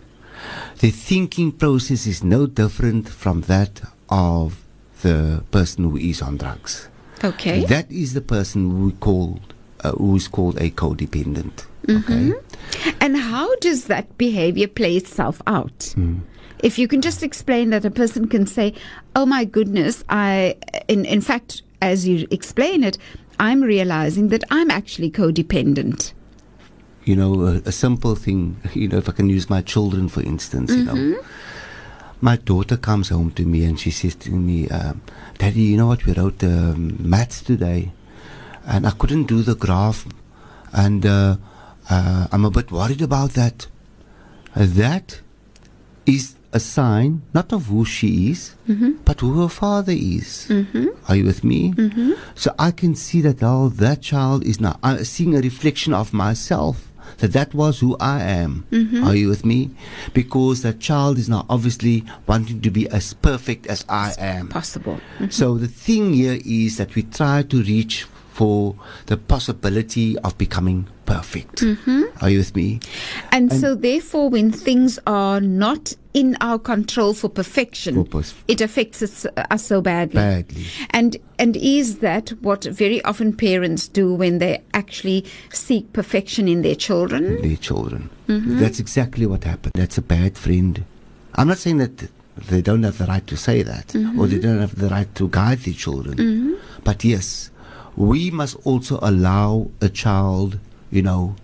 The 0.79 0.91
thinking 0.91 1.51
process 1.51 2.07
is 2.07 2.23
no 2.23 2.47
different 2.47 3.09
from 3.09 3.41
that 3.41 3.81
of 4.09 4.63
the 5.01 5.43
person 5.51 5.83
who 5.85 5.97
is 5.97 6.21
on 6.21 6.37
drugs. 6.37 6.89
Okay. 7.23 7.65
That 7.65 7.91
is 7.91 8.13
the 8.13 8.21
person 8.21 8.69
who 8.69 8.85
we 8.87 8.91
called 8.93 9.53
uh, 9.81 9.91
who 9.91 10.15
is 10.15 10.27
called 10.27 10.57
a 10.61 10.69
codependent. 10.71 11.65
Mm-hmm. 11.87 12.31
Okay. 12.31 12.93
And 13.01 13.17
how 13.17 13.55
does 13.57 13.85
that 13.85 14.17
behavior 14.17 14.67
play 14.67 14.95
itself 14.95 15.41
out? 15.47 15.79
Mm. 15.97 16.21
If 16.59 16.77
you 16.77 16.87
can 16.87 17.01
just 17.01 17.23
explain 17.23 17.69
that 17.69 17.85
a 17.85 17.91
person 17.91 18.27
can 18.27 18.45
say, 18.45 18.73
"Oh 19.15 19.25
my 19.25 19.45
goodness, 19.45 20.03
I 20.09 20.57
in 20.87 21.05
in 21.05 21.21
fact 21.21 21.61
as 21.81 22.07
you 22.07 22.27
explain 22.31 22.83
it, 22.83 22.97
I'm 23.39 23.61
realizing 23.61 24.27
that 24.29 24.43
I'm 24.51 24.69
actually 24.69 25.11
codependent." 25.11 26.13
You 27.09 27.15
know, 27.15 27.33
a, 27.47 27.53
a, 27.65 27.71
simple 27.71 28.13
thing, 28.13 28.61
you 28.75 28.87
know, 28.87 28.99
if 28.99 29.09
I 29.09 29.13
can 29.13 29.29
use 29.29 29.49
my 29.49 29.63
children, 29.63 30.09
for 30.09 30.21
instance, 30.21 30.69
mm-hmm. 30.69 30.79
you 30.79 30.85
know. 30.85 31.17
Mm-hmm. 31.17 31.27
My 32.21 32.35
daughter 32.35 32.77
comes 32.77 33.09
home 33.09 33.31
to 33.31 33.45
me 33.45 33.63
and 33.63 33.79
she 33.79 33.89
says 33.89 34.13
to 34.25 34.29
me, 34.29 34.67
um, 34.69 35.01
Daddy, 35.39 35.61
you 35.61 35.77
know 35.77 35.87
what, 35.87 36.05
we 36.05 36.13
wrote 36.13 36.43
um, 36.43 36.97
maths 36.99 37.41
today 37.41 37.91
and 38.67 38.85
I 38.85 38.91
couldn't 38.91 39.23
do 39.23 39.41
the 39.41 39.55
graph 39.55 40.05
and 40.71 41.03
uh, 41.03 41.37
uh, 41.89 42.27
I'm 42.31 42.45
a 42.45 42.51
bit 42.51 42.71
worried 42.71 43.01
about 43.01 43.31
that. 43.31 43.65
Uh, 44.55 44.67
that 44.67 45.21
is 46.05 46.35
a 46.53 46.59
sign 46.59 47.23
not 47.33 47.51
of 47.53 47.67
who 47.67 47.85
she 47.85 48.29
is, 48.31 48.55
mm-hmm. 48.67 48.91
but 49.03 49.21
who 49.21 49.41
her 49.41 49.49
father 49.49 49.93
is. 49.93 50.45
Mm-hmm. 50.49 50.87
Are 51.07 51.15
you 51.15 51.25
with 51.25 51.43
me? 51.43 51.73
Mm-hmm. 51.73 52.13
So 52.35 52.53
I 52.59 52.69
can 52.69 52.93
see 52.93 53.21
that 53.21 53.41
oh, 53.41 53.69
that 53.69 54.01
child 54.03 54.45
is 54.45 54.59
now 54.59 54.77
uh, 54.83 55.03
seeing 55.03 55.35
a 55.35 55.41
reflection 55.41 55.93
of 55.93 56.13
myself 56.13 56.88
that 57.19 57.33
that 57.33 57.53
was 57.53 57.79
who 57.79 57.95
I 57.99 58.21
am. 58.23 58.65
Mm-hmm. 58.71 59.03
Are 59.03 59.15
you 59.15 59.29
with 59.29 59.45
me? 59.45 59.71
Because 60.13 60.61
that 60.63 60.79
child 60.79 61.17
is 61.17 61.29
now 61.29 61.45
obviously 61.49 62.03
wanting 62.27 62.61
to 62.61 62.71
be 62.71 62.89
as 62.89 63.13
perfect 63.13 63.67
as 63.67 63.85
I 63.87 64.13
am. 64.17 64.49
Possible. 64.49 64.99
Mm-hmm. 65.19 65.29
So 65.29 65.57
the 65.57 65.67
thing 65.67 66.13
here 66.13 66.39
is 66.45 66.77
that 66.77 66.95
we 66.95 67.03
try 67.03 67.43
to 67.43 67.61
reach 67.63 68.05
for 68.39 68.73
the 69.07 69.17
possibility 69.17 70.17
of 70.19 70.37
becoming 70.37 70.87
perfect. 71.05 71.57
Mm-hmm. 71.57 72.03
Are 72.21 72.29
you 72.29 72.37
with 72.37 72.55
me? 72.55 72.79
And, 73.33 73.51
and, 73.51 73.59
so, 73.59 73.75
therefore, 73.75 74.29
when 74.29 74.49
things 74.49 74.97
are 75.05 75.41
not 75.41 75.93
in 76.13 76.37
our 76.39 76.57
control 76.57 77.13
for 77.13 77.27
perfection, 77.27 78.05
for 78.05 78.23
it 78.47 78.61
affects 78.61 79.01
us, 79.01 79.25
us, 79.51 79.65
so 79.65 79.81
badly. 79.81 80.21
Badly. 80.21 80.65
And 80.91 81.17
and 81.37 81.57
is 81.57 81.99
that 81.99 82.29
what 82.39 82.63
very 82.63 83.03
often 83.03 83.35
parents 83.35 83.89
do 83.89 84.13
when 84.13 84.37
they 84.37 84.63
actually 84.73 85.25
seek 85.51 85.91
perfection 85.91 86.47
in 86.47 86.61
their 86.61 86.75
children? 86.75 87.25
In 87.25 87.41
their 87.41 87.57
children. 87.57 88.09
Mm-hmm. 88.29 88.59
That's 88.59 88.79
exactly 88.79 89.25
what 89.25 89.43
happened. 89.43 89.73
That's 89.75 89.97
a 89.97 90.01
bad 90.01 90.37
friend. 90.37 90.85
I'm 91.35 91.49
not 91.49 91.57
saying 91.57 91.79
that 91.79 92.07
they 92.37 92.61
don't 92.61 92.83
have 92.83 92.99
the 92.99 93.05
right 93.05 93.27
to 93.27 93.35
say 93.35 93.63
that 93.63 93.87
mm-hmm. 93.87 94.17
or 94.17 94.27
they 94.27 94.39
don't 94.39 94.61
have 94.61 94.79
the 94.79 94.87
right 94.87 95.13
to 95.15 95.27
guide 95.27 95.59
their 95.59 95.73
children. 95.73 96.15
Mm-hmm. 96.15 96.53
But 96.85 97.03
yes, 97.03 97.51
we 97.99 98.31
must 98.31 98.55
also 98.63 98.97
allow 99.01 99.69
a 99.81 99.89
child, 99.89 100.57
you 100.89 101.03
know, 101.03 101.35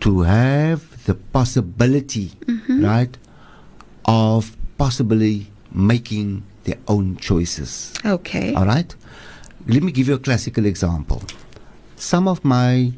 to 0.00 0.22
have 0.22 1.04
the 1.04 1.14
possibility, 1.14 2.30
mm-hmm. 2.46 2.84
right, 2.84 3.16
of 4.06 4.56
possibly 4.78 5.46
making 5.70 6.42
their 6.64 6.78
own 6.88 7.18
choices. 7.18 7.92
Okay. 8.04 8.54
All 8.54 8.64
right. 8.64 8.92
Let 9.66 9.82
me 9.82 9.92
give 9.92 10.08
you 10.08 10.14
a 10.14 10.18
classical 10.18 10.64
example. 10.64 11.22
Some 11.96 12.26
of 12.26 12.42
my 12.42 12.92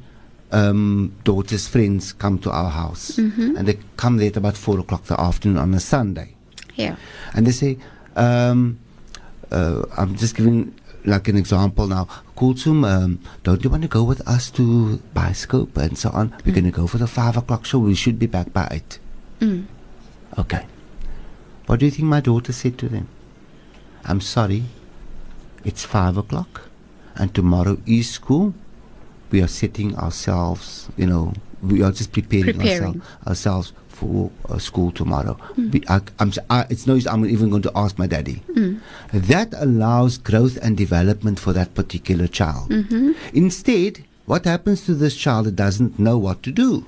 um, 0.52 1.12
daughter's 1.24 1.66
friends 1.66 2.12
come 2.12 2.38
to 2.38 2.50
our 2.50 2.70
house, 2.70 3.16
mm-hmm. 3.16 3.56
and 3.56 3.66
they 3.66 3.78
come 3.96 4.18
there 4.18 4.28
at 4.28 4.36
about 4.36 4.56
four 4.56 4.78
o'clock 4.78 5.04
the 5.04 5.20
afternoon 5.20 5.58
on 5.58 5.74
a 5.74 5.80
Sunday. 5.80 6.36
Yeah. 6.76 6.94
And 7.34 7.44
they 7.44 7.50
say, 7.52 7.78
um, 8.14 8.78
uh, 9.50 9.82
I'm 9.98 10.14
just 10.14 10.36
giving 10.36 10.74
like 11.04 11.28
an 11.28 11.36
example 11.36 11.86
now, 11.86 12.06
Kulsum, 12.36 12.86
um, 12.86 13.20
don't 13.42 13.62
you 13.64 13.70
want 13.70 13.82
to 13.82 13.88
go 13.88 14.02
with 14.02 14.26
us 14.28 14.50
to 14.52 15.00
Bioscope 15.14 15.76
and 15.76 15.96
so 15.96 16.10
on? 16.10 16.30
We're 16.44 16.52
mm. 16.52 16.54
going 16.54 16.64
to 16.64 16.70
go 16.70 16.86
for 16.86 16.98
the 16.98 17.06
five 17.06 17.36
o'clock 17.36 17.64
show. 17.64 17.78
We 17.78 17.94
should 17.94 18.18
be 18.18 18.26
back 18.26 18.52
by 18.52 18.68
eight. 18.70 18.98
Mm. 19.40 19.66
Okay. 20.38 20.66
What 21.66 21.80
do 21.80 21.86
you 21.86 21.90
think 21.90 22.08
my 22.08 22.20
daughter 22.20 22.52
said 22.52 22.78
to 22.78 22.88
them? 22.88 23.08
I'm 24.04 24.20
sorry, 24.20 24.64
it's 25.64 25.84
five 25.84 26.16
o'clock, 26.16 26.62
and 27.14 27.34
tomorrow 27.34 27.78
is 27.86 28.10
school. 28.10 28.54
We 29.30 29.42
are 29.42 29.48
setting 29.48 29.96
ourselves, 29.96 30.88
you 30.96 31.06
know, 31.06 31.34
we 31.62 31.82
are 31.82 31.92
just 31.92 32.12
preparing, 32.12 32.56
preparing. 32.56 33.02
Ourselves, 33.26 33.26
ourselves 33.26 33.72
for 34.00 34.30
uh, 34.48 34.58
school 34.58 34.90
tomorrow. 34.90 35.36
Mm. 35.56 35.84
I, 35.88 36.00
I'm, 36.18 36.32
I, 36.48 36.66
it's 36.70 36.86
no 36.86 36.94
use 36.94 37.06
I'm 37.06 37.26
even 37.26 37.50
going 37.50 37.62
to 37.62 37.72
ask 37.74 37.98
my 37.98 38.06
daddy. 38.06 38.42
Mm. 38.48 38.80
That 39.12 39.52
allows 39.56 40.16
growth 40.16 40.58
and 40.62 40.76
development 40.76 41.38
for 41.38 41.52
that 41.52 41.74
particular 41.74 42.26
child. 42.26 42.70
Mm-hmm. 42.70 43.12
Instead, 43.34 44.04
what 44.24 44.44
happens 44.44 44.86
to 44.86 44.94
this 44.94 45.16
child 45.16 45.46
that 45.46 45.56
doesn't 45.56 45.98
know 45.98 46.16
what 46.16 46.42
to 46.44 46.50
do? 46.50 46.86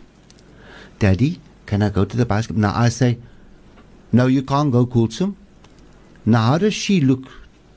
Daddy, 0.99 1.41
can 1.67 1.83
I 1.83 1.91
go 1.91 2.05
to 2.05 2.17
the 2.17 2.25
basketball? 2.25 2.63
Now 2.63 2.75
I 2.75 2.89
say, 2.89 3.19
no, 4.11 4.27
you 4.27 4.43
can't 4.43 4.73
go, 4.73 4.87
Kulsum. 4.87 5.35
Now, 6.25 6.43
how 6.53 6.59
does 6.59 6.75
she 6.75 7.01
look 7.01 7.25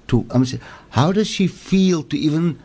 to, 0.08 0.26
I'm 0.30 0.45
saying, 0.45 0.62
how 0.91 1.12
does 1.12 1.28
she 1.28 1.48
feel 1.48 2.04
to 2.04 2.17
even 2.17 2.60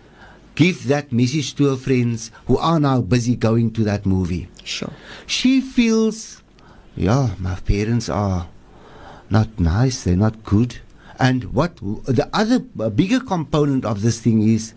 give 0.54 0.88
that 0.88 1.10
message 1.10 1.54
to 1.54 1.70
her 1.70 1.76
friends 1.76 2.30
who 2.46 2.58
are 2.58 2.78
now 2.78 3.00
busy 3.00 3.34
going 3.34 3.72
to 3.72 3.84
that 3.84 4.04
movie? 4.04 4.48
Sure. 4.62 4.92
She 5.26 5.60
feels 5.60 6.42
yeah, 6.96 7.34
my 7.38 7.54
parents 7.56 8.08
are 8.08 8.48
not 9.28 9.58
nice, 9.58 10.04
they're 10.04 10.16
not 10.16 10.42
good. 10.44 10.78
And 11.18 11.52
what 11.52 11.76
the 11.76 12.28
other 12.32 12.58
bigger 12.58 13.20
component 13.20 13.84
of 13.84 14.02
this 14.02 14.20
thing 14.20 14.42
is 14.42 14.74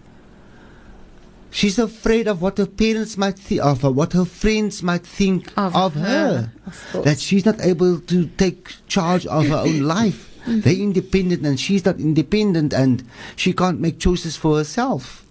she's 1.49 1.79
afraid 1.79 2.27
of 2.27 2.41
what 2.41 2.57
her 2.57 2.65
parents 2.65 3.17
might 3.17 3.39
think 3.39 3.61
of 3.63 3.81
her, 3.81 3.91
what 3.91 4.13
her 4.13 4.25
friends 4.25 4.83
might 4.83 5.05
think 5.05 5.47
of, 5.57 5.75
of 5.75 5.93
her. 5.93 6.01
her. 6.03 6.51
Of 6.99 7.03
that 7.05 7.19
she's 7.19 7.45
not 7.45 7.61
able 7.61 7.99
to 7.99 8.27
take 8.37 8.75
charge 8.87 9.25
of 9.25 9.47
her 9.47 9.63
own 9.63 9.81
life. 9.97 10.29
They're 10.45 10.73
independent 10.73 11.45
and 11.45 11.57
she's 11.57 11.85
not 11.85 11.99
independent 11.99 12.73
and 12.73 13.07
she 13.37 13.53
can't 13.53 13.79
make 13.79 13.99
choices 13.99 14.35
for 14.35 14.57
herself. 14.57 15.25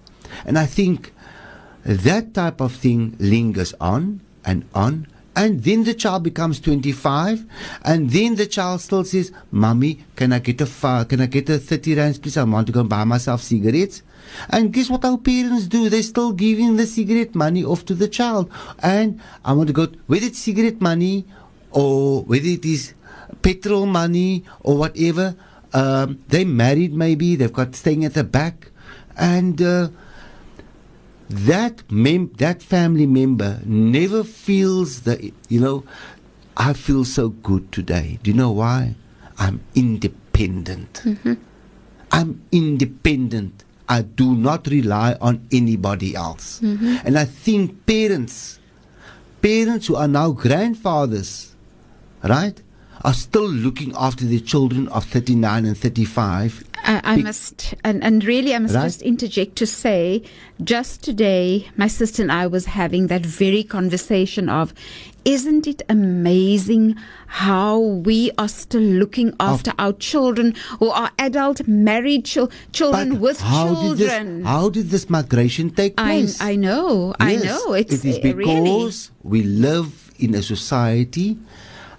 And 0.47 0.59
I 0.59 0.64
think 0.64 1.12
that 1.85 2.33
type 2.33 2.61
of 2.62 2.73
thing 2.73 3.16
lingers 3.18 3.75
on 3.79 4.21
and 4.45 4.64
on 4.75 5.07
And 5.35 5.62
then 5.64 5.85
the 5.85 5.95
child 5.95 6.25
becomes 6.25 6.61
25, 6.61 7.47
and 7.85 8.11
then 8.11 8.35
the 8.35 8.47
child 8.47 8.83
still 8.83 9.03
says, 9.05 9.33
Mommy, 9.51 10.05
can 10.14 10.33
I 10.33 10.40
get 10.40 10.61
a 10.61 11.07
can 11.09 11.23
I 11.23 11.27
get 11.27 11.49
a 11.49 11.59
30 11.59 11.95
rands, 11.95 12.18
please? 12.18 12.37
I 12.37 12.45
want 12.45 12.66
to 12.66 12.73
go 12.73 12.81
and 12.81 12.88
buy 12.88 13.05
myself 13.05 13.40
cigarettes. 13.40 14.03
And 14.51 14.73
guess 14.73 14.90
what 14.90 15.05
our 15.05 15.16
parents 15.16 15.66
do? 15.66 15.88
They're 15.88 16.03
still 16.03 16.33
giving 16.33 16.77
the 16.77 16.87
cigarette 16.87 17.35
money 17.35 17.64
off 17.64 17.85
to 17.87 17.95
the 17.95 18.09
child. 18.09 18.51
And 18.83 19.21
I 19.45 19.53
want 19.53 19.68
to 19.68 19.73
go, 19.73 19.88
whether 20.07 20.27
it's 20.27 20.38
cigarette 20.38 20.81
money 20.81 21.25
or 21.71 22.23
whether 22.25 22.47
it 22.47 22.64
is 22.64 22.95
petrol 23.40 23.87
money 23.87 24.45
or 24.61 24.77
whatever, 24.77 25.35
um, 25.73 26.23
they 26.29 26.45
married 26.45 26.92
maybe, 26.92 27.37
they've 27.37 27.53
got 27.53 27.75
staying 27.75 28.05
at 28.05 28.14
the 28.14 28.25
back. 28.25 28.71
And 29.16 29.61
uh, 29.61 29.88
that 31.33 31.90
mem- 31.90 32.33
that 32.37 32.62
family 32.62 33.07
member 33.07 33.61
never 33.64 34.23
feels 34.23 35.03
the 35.03 35.33
you 35.49 35.61
know 35.61 35.85
I 36.57 36.75
feel 36.75 37.05
so 37.05 37.31
good 37.31 37.73
today. 37.73 38.18
Do 38.23 38.31
you 38.31 38.37
know 38.37 38.51
why? 38.51 38.95
I'm 39.38 39.61
independent. 39.75 41.03
Mm-hmm. 41.05 41.35
I'm 42.12 42.42
independent. 42.53 43.64
I 43.88 44.03
do 44.03 44.35
not 44.35 44.66
rely 44.66 45.16
on 45.21 45.47
anybody 45.51 46.14
else. 46.14 46.61
Mm-hmm. 46.61 46.97
And 47.07 47.18
I 47.18 47.25
think 47.25 47.87
parents, 47.87 48.59
parents 49.40 49.87
who 49.87 49.97
are 49.97 50.09
now 50.09 50.31
grandfathers, 50.31 51.55
right, 52.23 52.61
are 53.03 53.14
still 53.14 53.49
looking 53.49 53.92
after 53.97 54.25
their 54.25 54.40
children 54.40 54.88
of 54.88 55.05
39 55.07 55.64
and 55.64 55.77
35 55.77 56.64
I, 56.85 57.01
I 57.05 57.16
Be- 57.16 57.23
must, 57.23 57.75
and, 57.85 58.03
and 58.03 58.25
really, 58.25 58.55
I 58.55 58.59
must 58.59 58.75
Right. 58.75 58.85
just 58.85 59.03
interject 59.03 59.57
to 59.57 59.66
say, 59.66 60.23
just 60.62 61.03
today, 61.03 61.68
my 61.77 61.87
sister 61.87 62.23
and 62.23 62.33
I 62.33 62.47
was 62.47 62.66
having 62.66 63.07
that 63.09 63.25
very 63.25 63.62
conversation 63.62 64.49
of, 64.49 64.75
isn't 65.25 65.66
it 65.68 65.83
amazing 65.88 66.97
how 67.27 67.79
we 67.79 68.33
are 68.38 68.49
still 68.49 68.83
looking 68.83 69.33
after 69.38 69.73
our 69.79 69.92
children 69.92 70.55
or 70.81 70.95
our 70.95 71.11
adult 71.18 71.66
married 71.68 72.25
chil- 72.25 72.51
children 72.73 73.11
But 73.11 73.21
with 73.21 73.40
how 73.40 73.66
children? 73.75 74.27
Did 74.27 74.38
this, 74.40 74.47
how 74.47 74.68
did 74.68 74.90
this 74.90 75.09
migration 75.09 75.71
take 75.71 75.97
place? 75.97 76.40
I 76.40 76.57
know, 76.57 77.14
I 77.21 77.37
know. 77.37 77.73
It's 77.75 77.95
it 77.95 78.05
is 78.05 78.16
uh, 78.18 78.35
really. 78.35 78.61
because 78.62 79.11
we 79.23 79.42
live 79.45 80.11
in 80.18 80.35
a 80.35 80.42
society. 80.42 81.38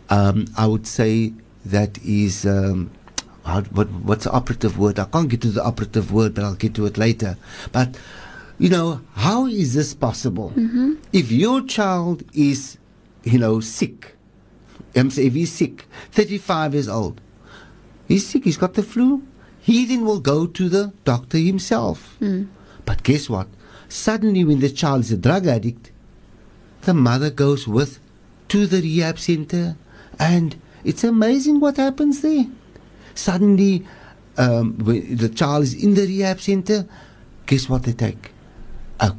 Um, 0.09 0.45
I 0.57 0.67
would 0.67 0.85
say 0.85 1.31
that 1.65 1.97
is 2.03 2.45
um, 2.45 2.91
how, 3.43 3.61
what, 3.61 3.89
what's 3.91 4.23
the 4.23 4.31
operative 4.31 4.77
word? 4.77 4.99
I 4.99 5.05
can't 5.05 5.29
get 5.29 5.41
to 5.41 5.49
the 5.49 5.63
operative 5.63 6.11
word, 6.11 6.33
but 6.33 6.43
I'll 6.43 6.55
get 6.55 6.73
to 6.75 6.85
it 6.85 6.97
later. 6.97 7.37
But 7.71 7.97
you 8.59 8.69
know, 8.69 9.01
how 9.15 9.47
is 9.47 9.73
this 9.73 9.93
possible? 9.93 10.53
Mm-hmm. 10.55 10.93
If 11.11 11.31
your 11.31 11.61
child 11.61 12.23
is, 12.33 12.77
you 13.23 13.39
know, 13.39 13.59
sick, 13.59 14.15
if 14.93 15.33
he's 15.33 15.51
sick, 15.51 15.85
thirty-five 16.11 16.73
years 16.73 16.87
old, 16.87 17.19
he's 18.07 18.27
sick, 18.27 18.43
he's 18.43 18.57
got 18.57 18.75
the 18.75 18.83
flu. 18.83 19.23
He 19.59 19.85
then 19.85 20.05
will 20.05 20.19
go 20.19 20.45
to 20.45 20.69
the 20.69 20.93
doctor 21.03 21.37
himself. 21.37 22.17
But 22.85 23.03
guess 23.03 23.29
what? 23.29 23.47
Suddenly, 23.89 24.43
when 24.43 24.59
the 24.59 24.69
child 24.69 25.01
is 25.01 25.11
a 25.11 25.17
drug 25.17 25.47
addict, 25.47 25.91
the 26.81 26.93
mother 26.93 27.29
goes 27.29 27.67
with 27.67 27.99
to 28.49 28.67
the 28.67 28.81
rehab 28.81 29.17
center, 29.17 29.77
and 30.19 30.55
it's 30.83 31.03
amazing 31.03 31.59
what 31.59 31.77
happens 31.77 32.21
there. 32.21 32.45
Suddenly, 33.15 33.85
um, 34.37 34.77
when 34.79 35.15
the 35.15 35.29
child 35.29 35.63
is 35.63 35.73
in 35.73 35.93
the 35.93 36.05
rehab 36.05 36.39
center, 36.39 36.87
guess 37.45 37.69
what 37.69 37.83
they 37.83 37.93
take? 37.93 38.31
A, 38.99 39.15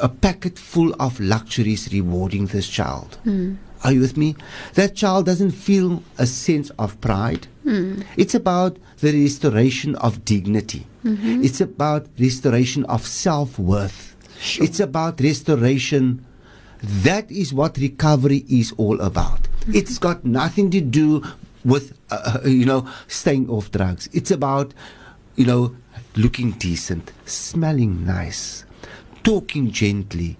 a 0.00 0.08
packet 0.08 0.58
full 0.58 0.94
of 1.00 1.20
luxuries 1.20 1.88
rewarding 1.92 2.46
this 2.46 2.68
child. 2.68 3.16
Hmm. 3.24 3.54
Are 3.82 3.92
you 3.92 4.00
with 4.00 4.16
me? 4.16 4.34
That 4.74 4.96
child 4.96 5.26
doesn't 5.26 5.50
feel 5.50 6.02
a 6.16 6.26
sense 6.26 6.70
of 6.78 6.98
pride. 7.02 7.46
Hmm. 7.64 8.00
It's 8.16 8.34
about 8.34 8.78
the 9.00 9.12
restoration 9.12 9.94
of 9.96 10.24
dignity. 10.24 10.86
Mm-hmm. 11.04 11.44
It's 11.44 11.60
about 11.60 12.06
restoration 12.18 12.84
of 12.86 13.06
self 13.06 13.58
worth. 13.58 14.16
It's 14.58 14.80
about 14.80 15.20
restoration. 15.20 16.24
That 16.82 17.30
is 17.30 17.52
what 17.52 17.76
recovery 17.76 18.44
is 18.48 18.72
all 18.78 19.00
about. 19.00 19.42
Mm-hmm. 19.42 19.74
It's 19.76 19.98
got 19.98 20.24
nothing 20.24 20.70
to 20.70 20.80
do 20.80 21.22
with, 21.64 21.96
uh, 22.10 22.40
uh, 22.44 22.48
you 22.48 22.64
know, 22.64 22.86
staying 23.08 23.48
off 23.48 23.70
drugs. 23.70 24.08
It's 24.12 24.30
about, 24.30 24.74
you 25.36 25.46
know, 25.46 25.76
looking 26.14 26.52
decent, 26.52 27.12
smelling 27.24 28.04
nice, 28.06 28.64
talking 29.22 29.70
gently. 29.70 30.36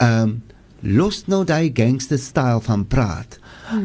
Um, 0.00 0.42
los 0.80 1.24
nou 1.26 1.44
daai 1.48 1.72
gangster 1.72 2.18
style 2.18 2.60
van 2.60 2.86
praat. 2.86 3.38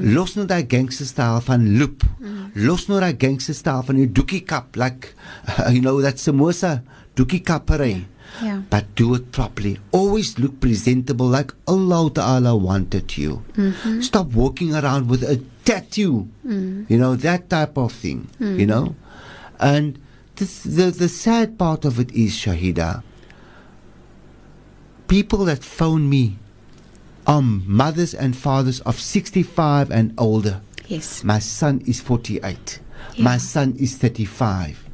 Los 0.04 0.36
nou 0.36 0.46
daai 0.46 0.66
gangster 0.68 1.08
style 1.08 1.42
van 1.48 1.78
loop. 1.80 2.04
Los 2.56 2.88
nou 2.90 3.00
daai 3.00 3.16
gangster 3.20 3.56
style 3.56 3.84
van 3.88 4.00
die 4.02 4.10
doekie 4.12 4.44
kap 4.46 4.76
like 4.76 5.14
uh, 5.58 5.70
you 5.76 5.82
know 5.82 6.02
that 6.02 6.20
samosa 6.20 6.82
doekie 7.16 7.44
kappery. 7.44 7.94
Yeah. 8.00 8.19
But 8.70 8.96
do 8.96 9.16
it 9.16 9.32
properly. 9.32 9.80
Always 9.92 10.40
look 10.40 10.60
presentable 10.60 11.28
like 11.28 11.54
Allah 11.68 12.10
Ta'ala 12.12 12.56
wanted 12.56 13.18
you. 13.18 13.44
Mm-hmm. 13.54 14.02
Stop 14.02 14.28
walking 14.28 14.74
around 14.76 15.10
with 15.10 15.24
a 15.24 15.44
tattoo. 15.66 16.28
Mm. 16.46 16.90
You 16.90 16.98
know, 16.98 17.16
that 17.16 17.50
type 17.50 17.78
of 17.78 17.92
thing. 17.92 18.30
You 18.40 18.66
mm. 18.66 18.68
know? 18.68 18.96
And 19.60 20.00
this, 20.36 20.64
the, 20.64 20.92
the 20.92 21.10
sad 21.10 21.58
part 21.58 21.86
of 21.86 22.00
it 22.00 22.12
is, 22.12 22.32
Shahida, 22.32 23.04
people 25.08 25.46
that 25.46 25.64
phone 25.64 26.10
me 26.10 26.38
are 27.28 27.42
mothers 27.42 28.14
and 28.14 28.36
fathers 28.36 28.80
of 28.82 29.00
65 29.00 29.92
and 29.92 30.14
older. 30.18 30.62
Yes. 30.88 31.24
My 31.24 31.40
son 31.40 31.82
is 31.86 32.00
48. 32.00 32.80
Yeah. 33.16 33.24
My 33.24 33.38
son 33.38 33.76
is 33.80 33.98
35. 33.98 34.90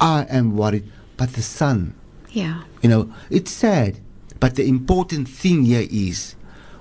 I 0.00 0.26
am 0.30 0.56
worried. 0.56 0.90
But 1.16 1.34
the 1.34 1.42
son, 1.42 1.94
Yeah. 2.34 2.64
you 2.82 2.88
know, 2.88 3.12
it's 3.30 3.52
sad. 3.52 4.00
But 4.40 4.56
the 4.56 4.68
important 4.68 5.28
thing 5.28 5.64
here 5.64 5.86
is 5.90 6.34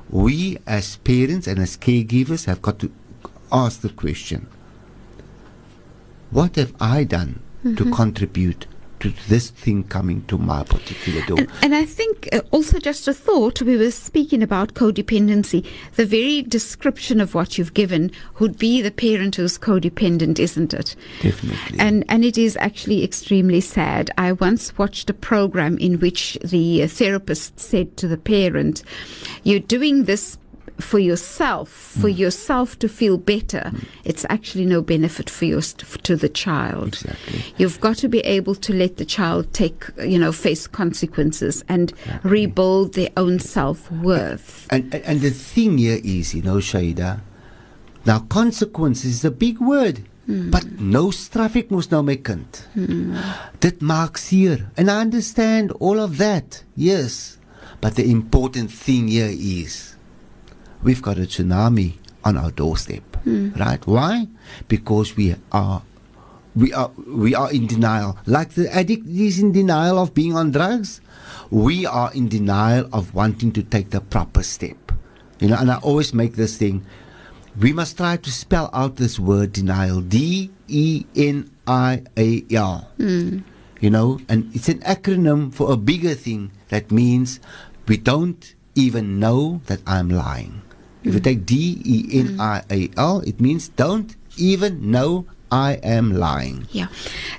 we 0.09 0.57
as 0.67 0.97
parents 0.97 1.47
and 1.47 1.59
as 1.59 1.77
caregivers 1.77 2.45
have 2.45 2.61
got 2.61 2.79
to 2.79 2.91
ask 3.51 3.81
the 3.81 3.89
question 3.89 4.47
what 6.31 6.55
have 6.55 6.73
I 6.81 7.03
done 7.03 7.41
to 7.61 7.69
mm-hmm. 7.69 7.93
contribute 7.93 8.65
to 9.03 9.13
this 9.27 9.49
thing 9.49 9.83
coming 9.83 10.23
to 10.25 10.37
my 10.37 10.63
particular 10.63 11.21
door? 11.25 11.37
And, 11.39 11.51
and 11.61 11.75
I 11.75 11.85
think 11.85 12.29
uh, 12.31 12.41
also 12.51 12.79
just 12.79 13.07
a 13.07 13.13
thought, 13.13 13.61
we 13.61 13.77
were 13.77 13.91
speaking 13.91 14.41
about 14.41 14.73
codependency. 14.73 15.65
The 15.95 16.05
very 16.05 16.41
description 16.41 17.19
of 17.19 17.35
what 17.35 17.57
you've 17.57 17.73
given 17.73 18.11
would 18.39 18.57
be 18.57 18.81
the 18.81 18.91
parent 18.91 19.35
who's 19.35 19.57
codependent, 19.57 20.39
isn't 20.39 20.73
it? 20.73 20.95
Definitely. 21.21 21.79
And 21.79 22.05
and 22.07 22.23
it 22.23 22.37
is 22.37 22.57
actually 22.57 23.03
extremely 23.03 23.61
sad. 23.61 24.09
I 24.17 24.31
once 24.31 24.77
watched 24.77 25.09
a 25.09 25.13
program 25.13 25.77
in 25.77 25.99
which 25.99 26.37
the 26.43 26.83
uh, 26.83 26.87
therapist 26.87 27.59
said 27.59 27.97
to 27.97 28.07
the 28.07 28.17
parent, 28.17 28.83
"You're 29.43 29.59
doing 29.59 30.05
this." 30.05 30.37
For 30.79 30.97
yourself, 30.99 31.69
for 31.69 32.09
Hmm. 32.09 32.17
yourself 32.17 32.79
to 32.79 32.88
feel 32.89 33.17
better, 33.17 33.71
mm. 33.71 33.83
it's 34.03 34.25
actually 34.29 34.65
no 34.65 34.81
benefit 34.81 35.29
for 35.29 35.45
your 35.45 35.62
st- 35.62 36.03
to 36.03 36.15
the 36.15 36.29
child. 36.29 36.88
Exactly. 36.95 37.43
You've 37.57 37.79
got 37.79 37.97
to 37.97 38.09
be 38.09 38.19
able 38.21 38.55
to 38.55 38.73
let 38.73 38.97
the 38.97 39.05
child 39.05 39.53
take, 39.53 39.86
you 40.03 40.17
know, 40.17 40.31
face 40.31 40.65
consequences 40.67 41.63
and 41.69 41.93
rebuild 42.23 42.93
their 42.95 43.09
own 43.15 43.39
self 43.39 43.91
worth. 43.91 44.67
And, 44.71 44.93
and 44.93 45.03
and 45.05 45.21
the 45.21 45.29
thing 45.29 45.77
here 45.77 45.99
is, 46.03 46.33
you 46.33 46.41
know, 46.41 46.57
Shaida, 46.57 47.21
now 48.05 48.19
consequence 48.19 49.05
is 49.05 49.23
a 49.23 49.31
big 49.31 49.59
word. 49.59 50.01
Mm. 50.27 50.51
But 50.51 50.79
no 50.79 51.09
ek 51.09 51.69
mos 51.71 51.88
nou 51.91 52.01
my 52.03 52.15
kind. 52.15 52.47
Mm. 52.75 53.13
Dit 53.59 53.79
maak 53.81 54.17
seer. 54.17 54.71
And 54.77 54.89
I 54.89 55.01
understand 55.01 55.71
all 55.79 55.99
of 55.99 56.17
that. 56.17 56.63
Yes. 56.75 57.38
But 57.81 57.95
the 57.95 58.09
important 58.09 58.71
thing 58.71 59.09
here 59.09 59.29
is 59.29 59.92
we've 60.84 61.02
got 61.02 61.17
a 61.17 61.22
tsunami 61.22 61.93
on 62.24 62.38
our 62.38 62.52
doorstep. 62.52 63.04
Hmm. 63.24 63.52
Right? 63.56 63.86
Why? 63.88 64.28
Because 64.67 65.15
we 65.15 65.36
are 65.52 65.82
we 66.56 66.74
are 66.74 66.91
we 67.08 67.34
are 67.36 67.52
in 67.52 67.67
denial. 67.67 68.17
Like 68.26 68.52
the 68.52 68.74
addict 68.74 69.08
is 69.08 69.39
in 69.39 69.52
denial 69.52 69.98
of 69.98 70.13
being 70.13 70.36
on 70.36 70.52
drugs, 70.52 71.02
we 71.50 71.86
are 71.86 72.13
in 72.13 72.28
denial 72.30 72.88
of 72.93 73.13
wanting 73.15 73.52
to 73.54 73.63
take 73.63 73.89
the 73.89 74.02
proper 74.02 74.43
step. 74.43 74.91
You 75.39 75.50
know, 75.50 75.58
and 75.58 75.72
I 75.72 75.78
always 75.78 76.13
make 76.13 76.36
this 76.36 76.58
thing. 76.58 76.86
We 77.60 77.72
must 77.72 77.98
try 77.98 78.17
to 78.17 78.32
spell 78.32 78.69
out 78.74 78.96
this 78.96 79.19
word 79.19 79.54
denial. 79.54 80.02
D 80.02 80.52
E 80.67 81.06
N 81.15 81.50
I 81.67 82.04
A 82.17 82.43
L. 82.52 82.89
Hmm. 82.98 83.39
You 83.80 83.89
know, 83.89 84.19
and 84.30 84.54
it's 84.56 84.69
an 84.69 84.80
acronym 84.80 85.54
for 85.54 85.72
a 85.72 85.78
bigger 85.78 86.13
thing 86.15 86.52
that 86.69 86.89
means 86.91 87.39
we 87.88 87.98
don't 87.98 88.56
even 88.76 89.19
know 89.19 89.62
that 89.67 89.82
I'm 89.86 90.10
lying. 90.10 90.62
If 91.03 91.13
you 91.13 91.19
take 91.19 91.45
D 91.45 91.81
E 91.85 92.19
N 92.19 92.39
I 92.39 92.63
A 92.71 92.89
L, 92.97 93.19
it 93.21 93.39
means 93.41 93.69
don't 93.69 94.15
even 94.37 94.91
know 94.91 95.25
I 95.51 95.73
am 95.83 96.13
lying. 96.15 96.67
Yeah. 96.71 96.87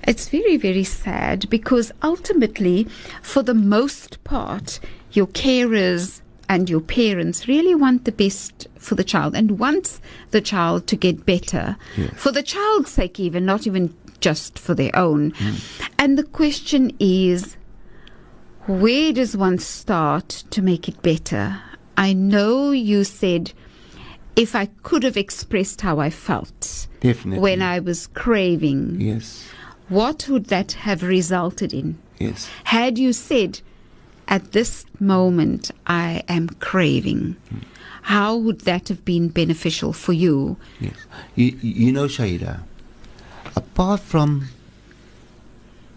It's 0.07 0.29
very, 0.29 0.57
very 0.57 0.85
sad 0.85 1.50
because 1.50 1.90
ultimately, 2.03 2.87
for 3.22 3.42
the 3.42 3.55
most 3.55 4.22
part, 4.22 4.79
your 5.12 5.27
carers 5.27 6.20
and 6.48 6.68
your 6.70 6.81
parents 6.81 7.48
really 7.48 7.74
want 7.74 8.05
the 8.05 8.12
best 8.12 8.68
for 8.79 8.94
the 8.94 9.03
child 9.05 9.35
and 9.35 9.59
wants 9.59 10.00
the 10.31 10.40
child 10.40 10.87
to 10.88 10.96
get 10.96 11.24
better 11.27 11.77
Yes. 11.96 12.11
for 12.16 12.31
the 12.31 12.42
child's 12.42 12.90
sake, 12.92 13.18
even 13.18 13.44
not 13.46 13.66
even 13.66 13.94
just 14.20 14.59
for 14.59 14.74
their 14.74 14.94
own. 14.94 15.33
Mm. 15.33 15.88
And 15.98 16.18
the 16.18 16.22
question 16.24 16.92
is, 17.00 17.57
where 18.66 19.12
does 19.12 19.37
one 19.37 19.59
start 19.59 20.29
to 20.50 20.62
make 20.62 20.88
it 20.88 21.03
better? 21.03 21.61
I 21.97 22.13
know 22.13 22.71
you 22.73 23.05
said 23.05 23.53
if 24.37 24.55
I 24.55 24.67
could 24.83 25.03
have 25.05 25.17
expressed 25.17 25.81
how 25.81 25.99
I 26.01 26.11
felt 26.11 26.87
Definitely. 27.01 27.41
when 27.41 27.63
I 27.63 27.79
was 27.79 28.09
craving, 28.09 29.01
Yes. 29.01 29.47
what 29.89 30.29
would 30.29 30.47
that 30.47 30.73
have 30.73 31.03
resulted 31.03 31.73
in? 31.73 31.99
Yes. 32.19 32.49
Had 32.65 32.99
you 32.99 33.13
said, 33.13 33.61
at 34.27 34.53
this 34.53 34.87
moment, 34.99 35.71
I 35.87 36.23
am 36.29 36.49
craving, 36.49 37.37
hmm. 37.49 37.59
how 38.03 38.37
would 38.37 38.61
that 38.61 38.89
have 38.89 39.05
been 39.05 39.29
beneficial 39.29 39.93
for 39.93 40.13
you? 40.13 40.57
Yes. 40.81 40.95
You, 41.37 41.57
you 41.61 41.93
know, 41.93 42.07
Shaida, 42.07 42.61
apart 43.57 44.01
from 44.01 44.49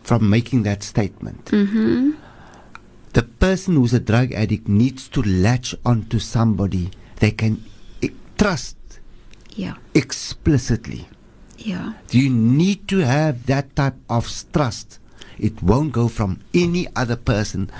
from 0.04 0.30
making 0.30 0.64
that 0.64 0.84
statement, 0.84 1.46
mm-hmm. 1.46 2.12
The 3.18 3.24
person 3.24 3.76
who's 3.78 3.96
a 3.96 4.00
drug 4.00 4.32
addict 4.34 4.68
needs 4.68 5.08
to 5.10 5.24
latch 5.24 5.74
onto 5.84 6.20
somebody 6.20 6.92
they 7.20 7.32
can 7.32 7.54
eh, 8.04 8.10
trust 8.38 8.78
Yeah, 9.56 9.74
explicitly. 9.96 11.08
yeah, 11.58 11.94
You 12.12 12.30
need 12.30 12.88
to 12.90 12.98
have 13.00 13.48
that 13.48 13.76
type 13.76 13.96
of 14.08 14.30
trust. 14.54 15.00
It 15.40 15.64
won't 15.64 15.92
go 15.94 16.08
from 16.08 16.32
any 16.54 16.86
other 16.96 17.16
person 17.16 17.72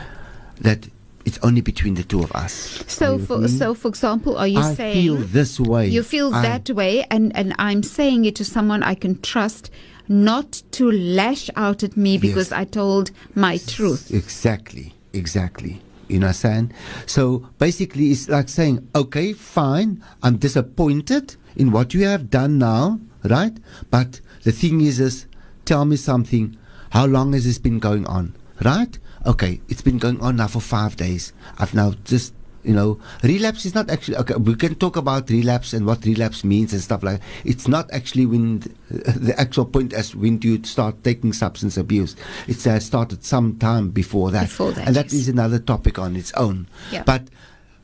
that 0.60 0.88
it's 1.24 1.38
only 1.44 1.62
between 1.62 1.94
the 1.94 2.04
two 2.04 2.22
of 2.24 2.32
us. 2.32 2.54
So, 2.88 3.20
for 3.20 3.38
me? 3.38 3.48
so 3.48 3.76
for 3.76 3.90
example, 3.90 4.38
are 4.38 4.48
you 4.48 4.60
I 4.60 4.74
saying 4.74 5.04
feel 5.04 5.18
this 5.18 5.60
way. 5.60 5.88
you 5.88 6.02
feel 6.02 6.34
I- 6.34 6.42
that 6.50 6.66
way, 6.72 7.06
and 7.12 7.26
and 7.40 7.54
I'm 7.60 7.84
saying 7.84 8.26
it 8.26 8.36
to 8.38 8.44
someone 8.46 8.82
I 8.82 8.96
can 8.96 9.22
trust, 9.22 9.70
not 10.08 10.64
to 10.78 10.90
lash 10.92 11.46
out 11.56 11.84
at 11.84 11.96
me 11.96 12.18
because 12.18 12.52
I 12.52 12.64
told 12.66 13.12
my 13.36 13.58
truth. 13.76 14.10
Exactly, 14.10 14.94
exactly. 15.18 15.82
You 16.08 16.20
know 16.20 16.28
what 16.28 16.46
I'm 16.46 16.70
saying? 16.70 16.74
So 17.06 17.50
basically, 17.58 18.12
it's 18.12 18.30
like 18.30 18.48
saying, 18.48 18.88
okay, 18.96 19.34
fine, 19.34 20.02
I'm 20.24 20.38
disappointed 20.38 21.36
in 21.56 21.72
what 21.72 21.94
you 21.94 22.06
have 22.06 22.30
done 22.30 22.58
now, 22.58 23.00
right? 23.24 23.58
But 23.92 24.22
the 24.44 24.52
thing 24.54 24.80
is, 24.82 25.00
is 25.00 25.26
tell 25.66 25.84
me 25.84 25.98
something. 25.98 26.58
How 26.92 27.06
long 27.06 27.34
has 27.34 27.44
this 27.44 27.58
been 27.58 27.80
going 27.80 28.06
on, 28.08 28.36
right? 28.64 28.98
Okay, 29.26 29.60
it's 29.68 29.82
been 29.82 29.98
going 29.98 30.22
on 30.22 30.38
now 30.38 30.48
for 30.48 30.62
five 30.62 30.96
days. 30.96 31.34
I've 31.60 31.74
now 31.74 31.94
just, 32.06 32.34
you 32.68 32.74
know, 32.74 33.00
relapse 33.24 33.66
is 33.66 33.74
not 33.74 33.90
actually, 33.90 34.18
okay, 34.18 34.36
we 34.36 34.54
can 34.54 34.76
talk 34.76 34.98
about 34.98 35.30
relapse 35.30 35.72
and 35.72 35.86
what 35.86 36.04
relapse 36.06 36.44
means 36.44 36.74
and 36.74 36.82
stuff 36.82 37.02
like 37.02 37.22
that. 37.22 37.28
It's 37.46 37.66
not 37.66 37.90
actually 37.94 38.26
when 38.26 38.60
th- 38.60 38.76
the 38.90 39.40
actual 39.40 39.66
point 39.66 39.94
as 39.94 40.14
when 40.14 40.42
you 40.42 40.62
start 40.66 41.02
taking 41.04 41.32
substance 41.32 41.78
abuse. 41.78 42.18
It's 42.46 42.68
uh, 42.68 42.80
started 42.80 43.24
some 43.24 43.58
time 43.58 43.90
before 43.90 44.32
that. 44.32 44.44
Before 44.44 44.74
that, 44.74 44.86
and 44.86 44.96
that 44.98 45.06
yes. 45.06 45.14
is 45.14 45.30
another 45.30 45.60
topic 45.60 45.98
on 45.98 46.18
its 46.18 46.34
own. 46.34 46.68
Yeah. 46.92 47.04
But 47.04 47.24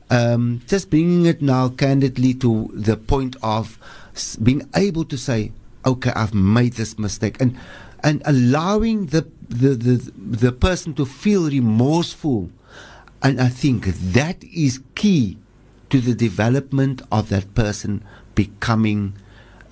um, 0.10 0.62
just 0.68 0.90
bringing 0.90 1.26
it 1.28 1.42
now 1.42 1.70
candidly 1.70 2.34
to 2.36 2.70
the 2.74 2.98
point 2.98 3.38
of 3.42 3.80
being 4.44 4.68
able 4.76 5.06
to 5.06 5.18
say, 5.18 5.54
okay, 5.86 6.12
I've 6.14 6.34
made 6.34 6.74
this 6.74 7.00
mistake, 7.00 7.40
and 7.40 7.58
and 8.04 8.22
allowing 8.26 9.08
the 9.08 9.26
the 9.48 9.70
the, 9.70 10.12
the 10.18 10.52
person 10.52 10.94
to 10.96 11.06
feel 11.06 11.50
remorseful, 11.50 12.50
and 13.24 13.40
I 13.40 13.48
think 13.50 13.86
that 14.14 14.44
is 14.44 14.82
key 14.96 15.38
to 15.90 16.00
the 16.02 16.14
development 16.14 17.02
of 17.12 17.30
that 17.30 17.54
person 17.56 18.04
becoming, 18.36 19.14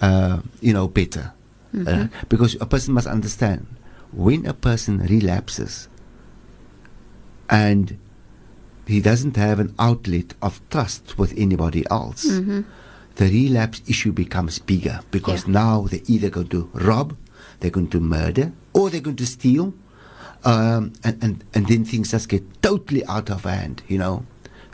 uh, 0.02 0.42
you 0.62 0.74
know, 0.74 0.88
better, 0.88 1.34
Uh, 1.74 2.08
because 2.28 2.58
a 2.60 2.66
person 2.66 2.94
must 2.94 3.08
understand 3.08 3.66
when 4.12 4.46
a 4.46 4.54
person 4.54 5.00
relapses 5.08 5.88
and 7.50 7.98
he 8.88 9.00
doesn't 9.00 9.38
have 9.38 9.60
an 9.60 9.74
outlet 9.80 10.34
of 10.42 10.60
trust 10.70 11.18
with 11.18 11.32
anybody 11.38 11.84
else, 11.90 12.24
the 13.16 13.28
relapse 13.32 13.82
issue 13.88 14.12
becomes 14.12 14.60
bigger 14.60 15.00
because 15.12 15.46
Yeah. 15.48 15.54
now 15.64 15.88
they're 15.90 16.04
either 16.08 16.30
going 16.30 16.50
to 16.50 16.70
rob, 16.74 17.16
they're 17.60 17.72
going 17.72 17.88
to 17.96 18.00
murder, 18.02 18.52
or 18.74 18.90
they're 18.90 19.00
going 19.04 19.16
to 19.24 19.26
steal, 19.26 19.74
um, 20.44 20.94
and, 21.04 21.24
and, 21.24 21.44
and 21.54 21.68
then 21.68 21.86
things 21.86 22.12
just 22.12 22.30
get 22.30 22.44
totally 22.62 23.06
out 23.06 23.30
of 23.30 23.44
hand, 23.44 23.84
you 23.88 23.98
know. 23.98 24.26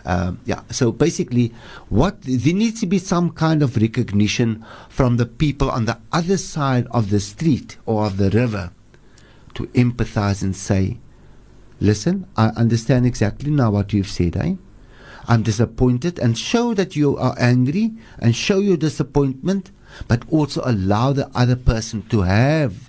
Um, 0.06 0.39
yeah, 0.45 0.62
so 0.71 0.93
basically, 0.93 1.53
what 1.89 2.21
there 2.21 2.53
needs 2.53 2.80
to 2.80 2.86
be 2.86 2.97
some 2.97 3.32
kind 3.32 3.62
of 3.62 3.75
recognition 3.75 4.65
from 4.88 5.17
the 5.17 5.25
people 5.25 5.69
on 5.69 5.84
the 5.84 5.99
other 6.13 6.38
side 6.38 6.88
of 6.91 7.10
the 7.10 7.19
street 7.19 7.77
or 7.86 8.06
of 8.06 8.15
the 8.15 8.30
river 8.30 8.71
to 9.56 9.67
empathize 9.67 10.41
and 10.41 10.56
say, 10.56 10.99
listen, 11.82 12.25
I 12.38 12.47
understand 12.49 13.06
exactly 13.06 13.51
now 13.51 13.71
what 13.71 13.91
you've 13.91 14.08
said, 14.08 14.38
eh? 14.38 14.56
I'm 15.27 15.43
disappointed 15.43 16.19
and 16.19 16.38
show 16.38 16.73
that 16.73 16.95
you 16.95 17.17
are 17.17 17.36
angry 17.38 17.91
and 18.19 18.34
show 18.34 18.60
your 18.60 18.77
disappointment, 18.77 19.71
but 20.08 20.23
also 20.30 20.62
allow 20.63 21.12
the 21.12 21.30
other 21.36 21.58
person 21.58 22.03
to 22.03 22.21
have, 22.21 22.87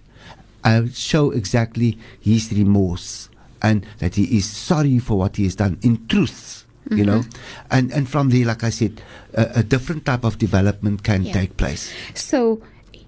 uh, 0.68 0.82
show 0.92 1.30
exactly 1.32 1.96
his 2.20 2.52
remorse 2.52 3.28
and 3.62 3.86
that 3.98 4.14
he 4.16 4.24
is 4.36 4.44
sorry 4.68 4.98
for 5.00 5.16
what 5.18 5.36
he 5.36 5.44
has 5.44 5.56
done 5.56 5.78
in 5.82 6.06
truth. 6.08 6.64
You 6.90 7.04
know, 7.04 7.22
and 7.70 7.92
and 7.92 8.08
from 8.08 8.30
there, 8.32 8.46
like 8.46 8.64
I 8.64 8.70
said, 8.72 9.02
a, 9.36 9.60
a 9.60 9.62
different 9.62 10.06
type 10.06 10.24
of 10.24 10.38
development 10.38 11.02
can 11.04 11.20
Yeah. 11.24 11.34
take 11.38 11.52
place. 11.60 11.92
So 12.14 12.62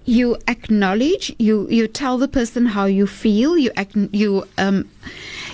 you 0.05 0.37
acknowledge, 0.47 1.33
you 1.39 1.65
you 1.69 1.87
tell 1.89 2.19
the 2.19 2.27
person 2.27 2.65
how 2.77 2.85
you 2.85 3.07
feel, 3.07 3.57
you 3.57 3.71
ac- 3.75 4.09
you 4.13 4.45
um 4.61 4.85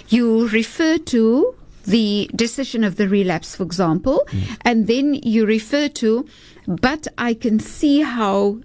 you 0.09 0.49
refer 0.51 0.97
to 1.15 1.55
the 1.87 2.29
decision 2.35 2.83
of 2.83 2.97
the 2.99 3.07
relapse, 3.07 3.55
for 3.55 3.63
example, 3.63 4.19
and 4.67 4.87
then 4.87 5.13
you 5.23 5.45
refer 5.47 5.87
to, 6.03 6.25
but 6.67 7.07
I 7.17 7.31
can 7.33 7.59
see 7.63 8.01
how 8.03 8.59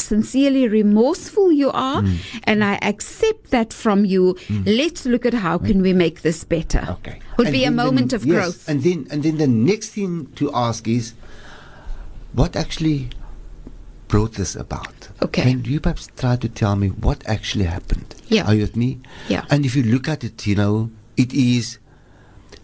sincerely 0.00 0.66
remorseful 0.68 1.52
you 1.52 1.70
are 1.72 2.02
hmm. 2.02 2.16
and 2.44 2.64
I 2.64 2.78
accept 2.82 3.50
that 3.50 3.72
from 3.72 4.04
you. 4.04 4.36
Hmm. 4.48 4.62
Let's 4.66 5.06
look 5.06 5.24
at 5.26 5.34
how 5.34 5.58
can 5.58 5.82
we 5.82 5.92
make 5.92 6.22
this 6.22 6.44
better. 6.44 6.86
Okay. 6.90 7.20
Would 7.36 7.48
And 7.48 7.52
be 7.52 7.62
a 7.64 7.66
then 7.66 7.76
the- 7.76 7.84
moment 7.84 8.12
of 8.12 8.24
yes, 8.24 8.34
growth. 8.34 8.68
And 8.68 8.82
then 8.82 9.06
and 9.10 9.22
then 9.22 9.38
the 9.38 9.46
next 9.46 9.90
thing 9.90 10.26
to 10.36 10.52
ask 10.54 10.88
is 10.88 11.14
what 12.32 12.56
actually 12.56 13.10
brought 14.08 14.32
this 14.34 14.56
about? 14.56 15.08
Okay. 15.22 15.42
Can 15.42 15.64
you 15.64 15.80
perhaps 15.80 16.08
try 16.16 16.36
to 16.36 16.48
tell 16.48 16.76
me 16.76 16.88
what 16.88 17.22
actually 17.26 17.64
happened? 17.64 18.14
Yeah. 18.28 18.46
Are 18.46 18.54
you 18.54 18.62
with 18.62 18.76
me? 18.76 18.98
Yeah. 19.28 19.44
And 19.50 19.64
if 19.64 19.76
you 19.76 19.82
look 19.82 20.08
at 20.08 20.24
it, 20.24 20.46
you 20.46 20.54
know, 20.56 20.90
it 21.16 21.32
is 21.32 21.78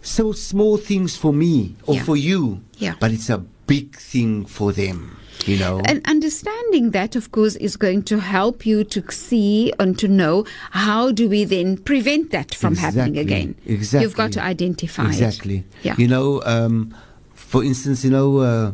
so 0.01 0.31
small 0.31 0.77
things 0.77 1.15
for 1.15 1.33
me 1.33 1.75
or 1.85 1.95
Yeah. 1.95 2.03
for 2.03 2.15
you. 2.15 2.61
Yeah. 2.77 2.95
But 2.99 3.11
it's 3.11 3.29
a 3.29 3.37
big 3.67 3.95
thing 3.97 4.45
for 4.45 4.71
them. 4.71 5.16
You 5.47 5.57
know? 5.57 5.81
And 5.85 6.05
understanding 6.07 6.91
that, 6.91 7.15
of 7.15 7.31
course, 7.31 7.55
is 7.55 7.77
going 7.77 8.03
to 8.03 8.19
help 8.19 8.65
you 8.65 8.83
to 8.83 9.11
see 9.11 9.73
and 9.79 9.97
to 9.99 10.07
know 10.07 10.45
how 10.71 11.11
do 11.11 11.29
we 11.29 11.45
then 11.45 11.77
prevent 11.77 12.31
that 12.31 12.53
from 12.53 12.75
happening 12.75 13.17
again. 13.17 13.55
Exactly. 13.65 14.03
You've 14.03 14.15
got 14.15 14.33
to 14.33 14.43
identify 14.43 15.07
exactly. 15.07 15.59
it. 15.59 15.65
Yeah. 15.83 15.95
You 15.97 16.07
know, 16.07 16.41
um, 16.43 16.95
for 17.33 17.63
instance, 17.63 18.03
you 18.03 18.11
know, 18.11 18.37
uh, 18.39 18.71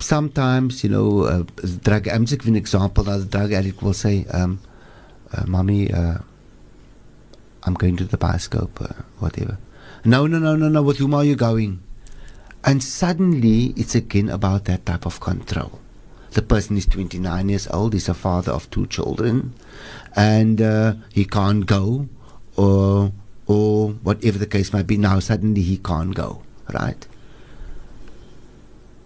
sometimes, 0.00 0.82
you 0.82 0.90
know, 0.90 1.22
uh, 1.22 1.44
drug, 1.82 2.08
I'm 2.08 2.26
just 2.26 2.40
giving 2.40 2.54
an 2.54 2.58
example. 2.58 3.04
Now, 3.04 3.18
the 3.18 3.24
drug 3.24 3.52
addict 3.52 3.82
will 3.82 3.94
say, 3.94 4.26
um, 4.32 4.60
uh, 5.32 5.44
Mommy, 5.46 5.92
uh, 5.92 6.18
I'm 7.64 7.74
going 7.74 7.96
to 7.98 8.04
the 8.04 8.18
bioscope, 8.18 8.80
uh, 8.80 9.02
whatever. 9.18 9.58
No, 10.04 10.26
no, 10.26 10.38
no, 10.38 10.56
no, 10.56 10.68
no. 10.68 10.82
With 10.82 10.98
whom 10.98 11.14
are 11.14 11.24
you 11.24 11.36
going? 11.36 11.82
And 12.68 12.84
suddenly, 12.84 13.72
it's 13.78 13.94
again 13.94 14.28
about 14.28 14.66
that 14.66 14.84
type 14.84 15.06
of 15.06 15.20
control. 15.20 15.80
The 16.32 16.42
person 16.42 16.76
is 16.76 16.84
29 16.84 17.48
years 17.48 17.66
old, 17.68 17.94
he's 17.94 18.10
a 18.10 18.14
father 18.14 18.52
of 18.52 18.70
two 18.70 18.86
children, 18.88 19.54
and 20.14 20.60
uh, 20.60 20.92
he 21.10 21.24
can't 21.24 21.64
go, 21.64 22.10
or, 22.56 23.12
or 23.46 23.88
whatever 24.02 24.36
the 24.36 24.46
case 24.46 24.70
might 24.70 24.86
be. 24.86 24.98
Now, 24.98 25.18
suddenly, 25.18 25.62
he 25.62 25.78
can't 25.78 26.14
go, 26.14 26.42
right? 26.74 27.08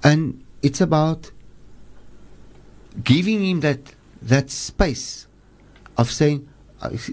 And 0.03 0.43
it's 0.61 0.81
about 0.81 1.31
giving 3.05 3.45
him 3.45 3.61
that, 3.61 3.95
that 4.23 4.51
space 4.51 5.29
of 5.97 6.11
saying, 6.11 6.49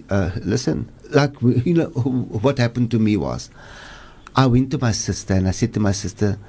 uh, 0.10 0.32
listen, 0.38 0.91
like, 1.12 1.34
you 1.41 1.76
know, 1.76 1.89
what 1.89 2.58
happened 2.58 2.89
to 2.89 2.97
me 2.97 3.18
was, 3.18 3.52
I 4.39 4.47
went 4.47 4.71
to 4.71 4.77
my 4.77 4.93
sister 4.93 5.33
and 5.33 5.49
I 5.49 5.51
said 5.51 5.73
to 5.73 5.81
my 5.81 5.91
sister, 5.91 6.39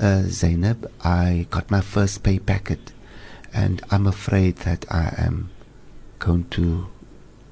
uh, 0.00 0.22
Zainab, 0.22 0.90
I 1.04 1.46
got 1.50 1.70
my 1.70 1.80
first 1.80 2.24
pay 2.24 2.40
packet 2.40 2.92
and 3.54 3.80
I'm 3.92 4.08
afraid 4.08 4.56
that 4.66 4.84
I 4.90 5.14
am 5.18 5.50
going 6.18 6.48
to, 6.58 6.88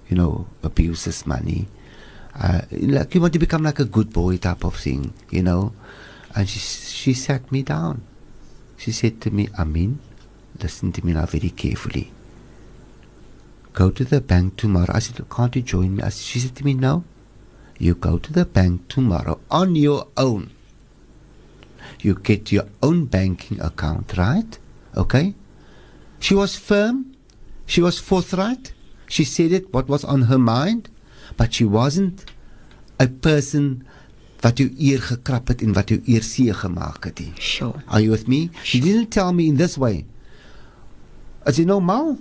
you 0.09 0.17
know, 0.17 0.49
abuse 0.65 1.05
this 1.05 1.25
money. 1.25 1.69
Uh, 2.35 2.63
like 2.73 3.15
you 3.15 3.21
want 3.21 3.33
to 3.35 3.39
become 3.39 3.63
like 3.63 3.79
a 3.79 3.85
good 3.85 4.13
boy 4.13 4.39
type 4.39 4.65
of 4.65 4.75
thing, 4.75 5.15
you 5.31 5.45
know. 5.45 5.73
And 6.35 6.49
she 6.49 6.59
she 6.59 7.15
sat 7.15 7.53
me 7.53 7.63
down. 7.63 8.03
She 8.77 8.91
said 8.91 9.21
to 9.21 9.31
me, 9.31 9.47
Armien, 9.55 9.99
listen 10.61 10.91
to 10.99 11.07
me 11.07 11.13
now 11.13 11.27
very 11.27 11.51
carefully. 11.51 12.11
Go 13.73 13.93
to 13.93 14.05
the 14.05 14.21
bank 14.21 14.57
tomorrow. 14.57 14.91
I 14.93 14.99
said, 14.99 15.25
Can't 15.31 15.55
you 15.55 15.63
join 15.63 15.95
me? 15.95 16.03
Said, 16.03 16.15
she 16.15 16.41
said 16.41 16.57
to 16.57 16.65
me, 16.65 16.75
No. 16.75 17.05
You 17.81 17.95
go 17.95 18.19
to 18.19 18.31
the 18.31 18.45
bank 18.45 18.89
tomorrow 18.89 19.41
on 19.51 19.75
your 19.75 20.07
own. 20.19 20.51
You 22.01 22.15
get 22.15 22.53
your 22.53 22.69
own 22.83 23.07
banking 23.07 23.59
account, 23.59 24.13
right? 24.19 24.59
Okay? 24.95 25.35
She 26.19 26.35
was 26.35 26.57
firm. 26.57 27.17
She 27.65 27.81
was 27.81 27.99
forthright. 27.99 28.75
She 29.09 29.25
said 29.25 29.53
it, 29.53 29.73
what 29.73 29.89
was 29.89 30.05
on 30.05 30.29
her 30.29 30.39
mind. 30.39 30.91
But 31.39 31.55
she 31.55 31.65
wasn't 31.65 32.27
a 33.01 33.09
person 33.09 33.89
wat 34.45 34.61
jou 34.61 34.69
eer 34.77 35.01
gekrap 35.01 35.49
het 35.49 35.65
en 35.65 35.73
wat 35.77 35.89
jou 35.89 36.01
eer 36.05 36.25
seer 36.25 36.57
gemaak 36.57 37.09
het 37.09 37.21
nie. 37.21 37.33
Sure. 37.41 37.81
Are 37.89 38.01
you 38.05 38.13
with 38.13 38.29
me? 38.29 38.51
She 38.63 38.81
didn't 38.81 39.09
tell 39.09 39.33
me 39.33 39.49
in 39.49 39.57
this 39.57 39.79
way. 39.81 40.05
As 41.47 41.59
you 41.59 41.65
know, 41.65 41.81
Mal, 41.81 42.19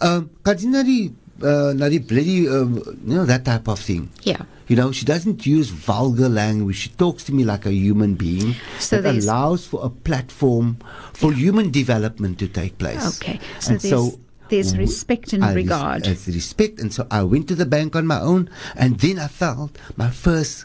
um, 0.00 0.30
kan 0.44 0.56
jy 0.60 0.72
na 0.72 0.82
die 0.84 1.12
uh, 1.42 1.72
bloody, 1.74 2.48
um, 2.48 2.82
you 3.04 3.16
know, 3.16 3.24
that 3.24 3.44
type 3.44 3.68
of 3.68 3.78
thing. 3.78 4.10
Yeah. 4.22 4.42
You 4.68 4.76
know, 4.76 4.92
she 4.92 5.04
doesn't 5.04 5.44
use 5.44 5.68
vulgar 5.68 6.28
language. 6.28 6.76
She 6.76 6.88
talks 6.90 7.24
to 7.24 7.34
me 7.34 7.44
like 7.44 7.66
a 7.66 7.72
human 7.72 8.14
being 8.14 8.54
So 8.78 9.00
that 9.02 9.14
allows 9.14 9.66
for 9.66 9.84
a 9.84 9.90
platform 9.90 10.78
for 11.12 11.32
human 11.32 11.70
development 11.70 12.38
to 12.38 12.48
take 12.48 12.78
place. 12.78 13.20
Okay. 13.20 13.40
So 13.60 13.72
And 13.72 13.80
there's, 13.80 14.18
there's 14.48 14.78
respect 14.78 15.32
and 15.34 15.44
I 15.44 15.48
res- 15.48 15.56
regard. 15.56 16.04
There's 16.04 16.26
respect, 16.28 16.80
and 16.80 16.92
so 16.92 17.06
I 17.10 17.24
went 17.24 17.48
to 17.48 17.54
the 17.54 17.66
bank 17.66 17.94
on 17.94 18.06
my 18.06 18.20
own, 18.20 18.48
and 18.74 18.98
then 19.00 19.18
I 19.18 19.28
felt 19.28 19.76
my 19.96 20.08
first, 20.10 20.64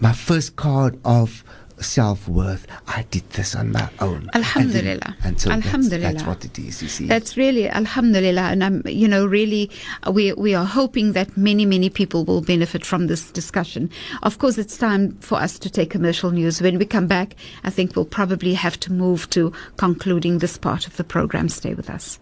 my 0.00 0.12
first 0.12 0.56
card 0.56 0.98
of 1.04 1.44
self 1.80 2.28
worth. 2.28 2.66
I 2.86 3.04
did 3.10 3.28
this 3.30 3.54
on 3.54 3.72
my 3.72 3.88
own. 4.00 4.28
And 4.34 4.44
then- 4.44 4.44
Alhamdulillah. 4.44 5.16
And, 5.24 5.40
so 5.40 5.48
that's- 5.48 5.64
Alhamdulillah. 5.66 6.12
That's, 6.12 6.24
what 6.26 6.44
it 6.44 6.58
is. 6.58 6.82
You 6.82 6.88
see. 6.88 7.06
That's 7.06 7.36
really 7.36 7.68
Alhamdulillah, 7.68 8.42
and 8.42 8.62
I'm, 8.64 8.82
you 8.86 9.08
know, 9.08 9.26
really, 9.26 9.70
uh, 10.06 10.12
we 10.12 10.32
we 10.34 10.54
are 10.54 10.64
hoping 10.64 11.12
that 11.12 11.36
many 11.36 11.64
many 11.66 11.90
people 11.90 12.24
will 12.24 12.40
benefit 12.42 12.84
from 12.84 13.06
this 13.06 13.30
discussion. 13.30 13.90
Of 14.22 14.38
course, 14.38 14.58
it's 14.58 14.76
time 14.76 15.16
for 15.20 15.38
us 15.38 15.58
to 15.58 15.70
take 15.70 15.90
commercial 15.90 16.30
news. 16.30 16.60
When 16.62 16.78
we 16.78 16.84
come 16.86 17.06
back, 17.06 17.36
I 17.64 17.70
think 17.70 17.94
we'll 17.96 18.04
probably 18.04 18.54
have 18.54 18.78
to 18.80 18.92
move 18.92 19.28
to 19.30 19.52
concluding 19.76 20.38
this 20.38 20.58
part 20.58 20.86
of 20.86 20.96
the 20.96 21.04
program. 21.04 21.48
Stay 21.48 21.74
with 21.74 21.90
us. 21.90 22.18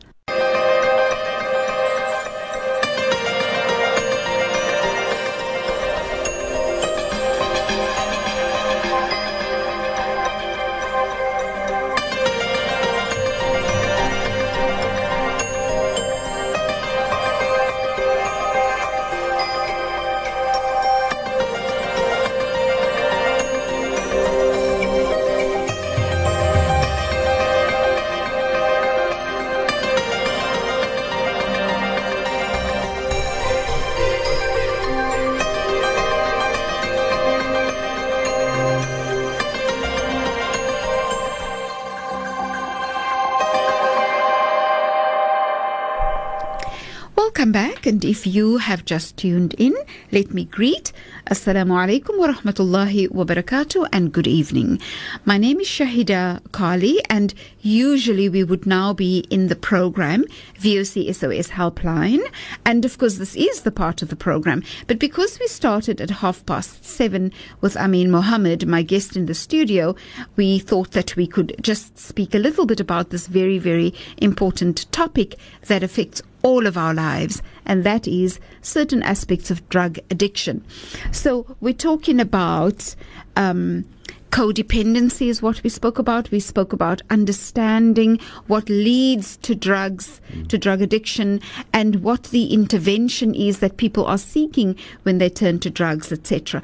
Welcome 47.41 47.53
back, 47.53 47.87
and 47.87 48.05
if 48.05 48.27
you 48.27 48.59
have 48.59 48.85
just 48.85 49.17
tuned 49.17 49.55
in, 49.55 49.75
let 50.13 50.35
me 50.35 50.45
greet 50.45 50.93
Assalamu 51.31 51.73
alaikum 51.73 52.19
wa 52.19 52.35
rahmatullahi 52.35 53.11
wa 53.11 53.25
barakatuh 53.25 53.89
and 53.95 54.13
good 54.13 54.27
evening. 54.27 54.79
My 55.25 55.39
name 55.39 55.59
is 55.59 55.67
Shahida 55.67 56.43
Kali, 56.53 57.03
and 57.09 57.33
usually 57.63 58.29
we 58.29 58.45
would 58.45 58.67
now 58.67 58.93
be 58.93 59.21
in 59.31 59.47
the 59.47 59.57
program 59.57 60.27
VOC 60.59 61.15
SOS 61.15 61.49
Helpline, 61.49 62.21
and 62.67 62.85
of 62.85 62.99
course, 62.99 63.17
this 63.17 63.35
is 63.35 63.63
the 63.63 63.71
part 63.71 64.03
of 64.03 64.11
the 64.11 64.17
program. 64.17 64.63
But 64.87 64.99
because 64.99 65.41
we 65.41 65.47
started 65.47 66.03
at 66.03 66.11
half 66.11 66.45
past 66.45 66.85
seven 66.85 67.33
with 67.63 67.75
Armien 67.75 68.09
Mohamed, 68.09 68.69
my 68.69 68.83
guest 68.83 69.17
in 69.17 69.25
the 69.25 69.35
studio, 69.35 69.97
we 70.37 70.59
thought 70.59 70.91
that 70.91 71.17
we 71.17 71.27
could 71.27 71.57
just 71.63 71.99
speak 71.99 72.35
a 72.35 72.39
little 72.39 72.67
bit 72.67 72.81
about 72.81 73.09
this 73.09 73.29
very, 73.29 73.57
very 73.57 73.95
important 74.19 74.93
topic 74.93 75.39
that 75.69 75.83
affects 75.83 76.21
all 76.43 76.67
of 76.67 76.77
our 76.77 76.95
lives, 76.95 77.43
and 77.67 77.85
that 77.85 78.07
is 78.09 78.41
certain 78.63 79.03
aspects 79.03 79.51
of 79.51 79.69
drug 79.69 79.99
addiction. 80.11 80.65
So 81.13 81.57
we're 81.61 81.75
talking 81.75 82.21
about. 82.21 82.95
Um, 83.37 83.85
Codependency 84.31 85.27
is 85.27 85.43
what 85.43 85.61
we 85.65 85.71
spoke 85.71 85.99
about. 85.99 86.31
We 86.31 86.39
spoke 86.39 86.73
about 86.73 87.03
understanding 87.11 88.21
what 88.47 88.69
leads 88.69 89.37
to 89.39 89.57
drugs, 89.57 90.21
to 90.49 90.57
drug 90.57 90.81
addiction, 90.81 91.41
and 91.73 91.97
what 92.05 92.25
the 92.25 92.55
intervention 92.55 93.35
is 93.35 93.59
that 93.59 93.77
people 93.77 94.07
are 94.07 94.19
seeking 94.19 94.77
when 95.03 95.19
they 95.19 95.31
turn 95.31 95.59
to 95.61 95.71
drugs, 95.71 96.13
etc. 96.13 96.63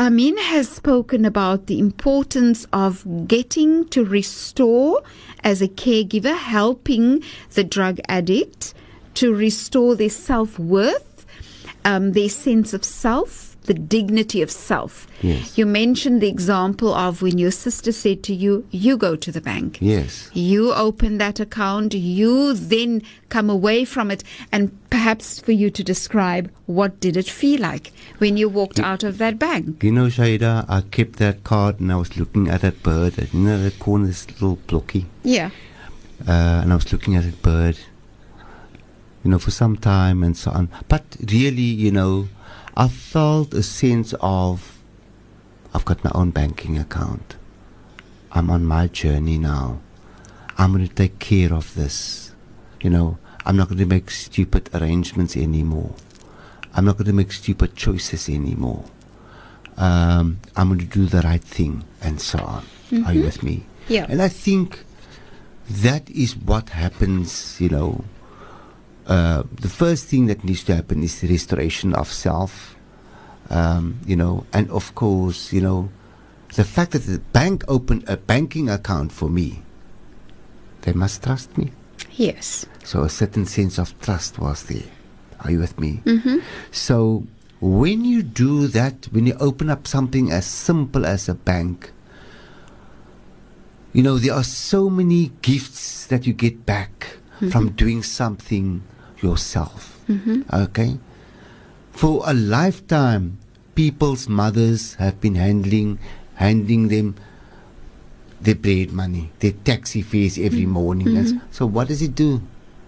Armien 0.00 0.38
has 0.38 0.66
spoken 0.66 1.26
about 1.26 1.66
the 1.66 1.78
importance 1.78 2.66
of 2.72 3.04
getting 3.28 3.86
to 3.88 4.02
restore 4.02 5.02
as 5.44 5.60
a 5.60 5.68
caregiver, 5.68 6.34
helping 6.34 7.22
the 7.50 7.64
drug 7.64 8.00
addict 8.08 8.72
to 9.12 9.34
restore 9.34 9.94
their 9.94 10.08
self 10.08 10.58
worth, 10.58 11.26
um, 11.84 12.12
their 12.12 12.30
sense 12.30 12.72
of 12.72 12.82
self, 12.82 13.49
the 13.70 13.74
dignity 13.96 14.42
of 14.42 14.50
self. 14.50 15.06
Yes. 15.22 15.56
You 15.56 15.64
mentioned 15.64 16.20
the 16.20 16.28
example 16.28 16.92
of 16.92 17.22
when 17.22 17.38
your 17.38 17.52
sister 17.52 17.92
said 17.92 18.24
to 18.24 18.34
you, 18.34 18.66
You 18.72 18.96
go 18.96 19.14
to 19.24 19.30
the 19.30 19.40
bank. 19.40 19.78
yes. 19.80 20.28
You 20.34 20.72
open 20.74 21.18
that 21.18 21.38
account, 21.38 21.94
you 21.94 22.52
then 22.54 23.02
come 23.28 23.48
away 23.48 23.84
from 23.84 24.10
it, 24.10 24.24
and 24.50 24.62
perhaps 24.90 25.38
for 25.38 25.52
you 25.52 25.70
to 25.70 25.84
describe 25.84 26.50
what 26.66 26.98
did 26.98 27.16
it 27.16 27.28
feel 27.28 27.60
like 27.60 27.92
when 28.18 28.36
you 28.36 28.48
walked 28.48 28.80
out 28.80 29.04
of 29.04 29.18
that 29.18 29.38
bank. 29.38 29.84
You 29.84 29.92
know, 29.92 30.06
Shaida, 30.06 30.64
I 30.68 30.80
kept 30.80 31.14
that 31.24 31.44
card 31.44 31.78
and 31.80 31.92
I 31.92 31.96
was 31.96 32.16
looking 32.16 32.48
at 32.48 32.62
that 32.62 32.82
bird. 32.82 33.12
You 33.32 33.38
know, 33.40 33.62
that 33.62 33.78
corner, 33.78 34.06
this 34.08 34.26
little 34.32 34.56
blocky. 34.66 35.06
Yeah. 35.22 35.50
uh, 36.26 36.62
and 36.62 36.72
I 36.72 36.74
was 36.74 36.92
looking 36.92 37.14
at 37.14 37.22
that 37.22 37.40
bird, 37.40 37.76
you 39.22 39.30
know, 39.30 39.38
for 39.38 39.52
some 39.52 39.76
time 39.76 40.24
and 40.24 40.36
so 40.36 40.50
on. 40.50 40.68
But 40.88 41.04
really, 41.30 41.70
you 41.84 41.92
know, 41.92 42.28
I 42.76 42.88
felt 42.88 43.54
a 43.54 43.62
sense 43.62 44.14
of 44.20 44.78
I've 45.74 45.84
got 45.84 46.02
my 46.04 46.10
own 46.14 46.30
banking 46.30 46.78
account. 46.78 47.36
I'm 48.32 48.50
on 48.50 48.64
my 48.64 48.86
journey 48.86 49.38
now. 49.38 49.80
I'm 50.58 50.72
going 50.72 50.86
to 50.86 50.94
take 50.94 51.18
care 51.18 51.52
of 51.52 51.74
this. 51.74 52.32
You 52.80 52.90
know, 52.90 53.18
I'm 53.44 53.56
not 53.56 53.68
going 53.68 53.78
to 53.78 53.86
make 53.86 54.10
stupid 54.10 54.70
arrangements 54.74 55.36
anymore. 55.36 55.94
I'm 56.74 56.84
not 56.84 56.96
going 56.96 57.06
to 57.06 57.12
make 57.12 57.32
stupid 57.32 57.74
choices 57.76 58.28
anymore. 58.28 58.84
Um, 59.76 60.40
I'm 60.56 60.68
going 60.68 60.80
to 60.80 60.86
do 60.86 61.06
the 61.06 61.22
right 61.22 61.42
thing 61.42 61.84
and 62.00 62.20
so 62.20 62.38
on. 62.38 62.66
Are 63.06 63.12
you 63.12 63.22
with 63.22 63.42
me? 63.42 63.64
Yeah. 63.88 64.06
And 64.08 64.20
I 64.20 64.28
think 64.28 64.84
that 65.68 66.08
is 66.10 66.36
what 66.36 66.70
happens, 66.70 67.60
you 67.60 67.68
know. 67.68 68.04
Uh, 69.06 69.42
the 69.60 69.68
first 69.68 70.06
thing 70.06 70.26
that 70.26 70.44
needs 70.44 70.62
to 70.64 70.74
happen 70.74 71.02
is 71.02 71.20
the 71.20 71.28
restoration 71.28 71.94
of 71.94 72.12
self, 72.12 72.76
um, 73.50 73.98
you 74.06 74.16
know, 74.16 74.46
and 74.52 74.70
of 74.70 74.94
course, 74.94 75.52
you 75.52 75.60
know, 75.60 75.88
the 76.54 76.64
fact 76.64 76.92
that 76.92 77.06
the 77.06 77.18
bank 77.18 77.64
opened 77.68 78.04
a 78.08 78.16
banking 78.16 78.68
account 78.68 79.12
for 79.12 79.28
me, 79.28 79.62
they 80.82 80.92
must 80.92 81.22
trust 81.22 81.56
me. 81.56 81.72
Yes. 82.12 82.66
So 82.84 83.02
a 83.02 83.08
certain 83.08 83.46
sense 83.46 83.78
of 83.78 83.98
trust 84.00 84.38
was 84.38 84.64
there. 84.64 84.88
Are 85.40 85.50
you 85.50 85.58
with 85.58 85.78
me? 85.78 86.02
Mm-hmm. 86.04 86.38
So 86.70 87.26
when 87.60 88.04
you 88.04 88.22
do 88.22 88.66
that, 88.68 89.08
when 89.10 89.26
you 89.26 89.34
open 89.40 89.70
up 89.70 89.86
something 89.86 90.30
as 90.30 90.46
simple 90.46 91.06
as 91.06 91.28
a 91.28 91.34
bank, 91.34 91.92
you 93.92 94.02
know, 94.02 94.18
there 94.18 94.34
are 94.34 94.44
so 94.44 94.88
many 94.88 95.32
gifts 95.42 96.06
that 96.06 96.26
you 96.26 96.32
get 96.32 96.64
back 96.64 97.18
from 97.48 97.70
doing 97.70 98.02
something 98.02 98.82
yourself. 99.22 99.98
Mm-hmm. 100.08 100.42
Okay? 100.52 100.98
For 101.92 102.22
a 102.26 102.34
lifetime, 102.34 103.38
people's 103.74 104.28
mothers 104.28 104.94
have 104.94 105.20
been 105.20 105.36
handling, 105.36 105.98
handing 106.34 106.88
them 106.88 107.16
their 108.40 108.54
bread 108.54 108.92
money, 108.92 109.32
their 109.40 109.52
taxi 109.52 110.02
fares 110.02 110.38
every 110.38 110.62
mm-hmm. 110.62 110.70
morning. 110.70 111.16
And 111.16 111.26
s- 111.26 111.34
so 111.50 111.66
what 111.66 111.88
does 111.88 112.02
it 112.02 112.14
do? 112.14 112.42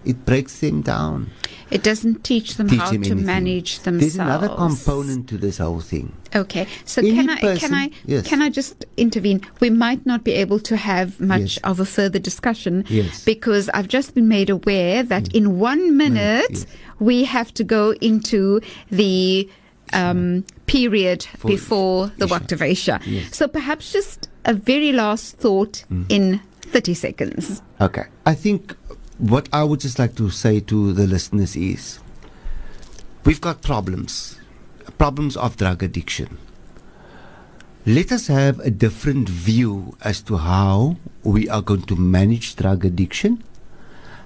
It 0.05 0.25
breaks 0.25 0.59
them 0.59 0.81
down. 0.81 1.31
It 1.71 1.81
doesn't 1.81 2.23
teach 2.23 2.55
them 2.57 2.67
Teach 2.69 2.79
how 2.79 2.91
them 2.91 3.01
to 3.03 3.11
anything. 3.11 3.25
manage 3.25 3.79
themselves. 3.79 4.15
There's 4.15 4.27
another 4.27 4.49
component 4.49 5.27
to 5.29 5.37
this 5.37 5.57
whole 5.57 5.79
thing. 5.79 6.13
Okay, 6.35 6.67
so 6.85 7.01
Any 7.01 7.13
can 7.15 7.29
I 7.29 7.57
can 7.57 7.73
I 7.73 7.89
yes. 8.05 8.27
can 8.27 8.41
I 8.41 8.49
just 8.49 8.85
intervene? 8.97 9.41
We 9.59 9.69
might 9.71 10.05
not 10.05 10.23
be 10.23 10.33
able 10.33 10.59
to 10.59 10.75
have 10.77 11.19
much 11.19 11.55
Yes. 11.57 11.57
of 11.63 11.79
a 11.79 11.85
further 11.85 12.19
discussion 12.19 12.85
Yes. 12.89 13.23
because 13.25 13.69
I've 13.73 13.87
just 13.87 14.13
been 14.13 14.27
made 14.27 14.49
aware 14.51 15.01
that 15.03 15.33
in 15.33 15.57
one 15.59 15.97
minute 15.97 16.45
yes. 16.51 16.65
we 16.99 17.23
have 17.23 17.53
to 17.55 17.63
go 17.63 17.93
into 18.01 18.61
the 18.91 19.49
um, 19.93 20.43
period 20.67 21.23
For 21.37 21.47
before 21.47 22.11
the. 22.17 22.25
Waqt 22.27 22.51
of 22.51 22.61
Isha. 22.61 22.99
Mm. 23.03 23.33
So 23.33 23.47
perhaps 23.47 23.91
just 23.91 24.27
a 24.45 24.53
very 24.53 24.91
last 24.91 25.37
thought 25.37 25.85
in 26.09 26.39
thirty 26.61 26.93
seconds. 26.93 27.61
Okay. 27.81 28.03
I 28.25 28.33
think 28.33 28.75
what 29.17 29.47
I 29.53 29.63
would 29.63 29.79
just 29.79 29.99
like 29.99 30.15
to 30.15 30.29
say 30.29 30.59
to 30.61 30.93
the 30.93 31.07
listeners 31.07 31.55
is 31.55 31.99
we've 33.23 33.41
got 33.41 33.61
problems, 33.61 34.39
problems 34.97 35.37
of 35.37 35.57
drug 35.57 35.83
addiction. 35.83 36.37
Let 37.85 38.11
us 38.11 38.27
have 38.27 38.59
a 38.59 38.71
different 38.71 39.27
view 39.27 39.97
as 40.01 40.21
to 40.23 40.37
how 40.37 40.97
we 41.23 41.49
are 41.49 41.61
going 41.61 41.83
to 41.83 41.95
manage 41.95 42.55
drug 42.55 42.85
addiction 42.85 43.43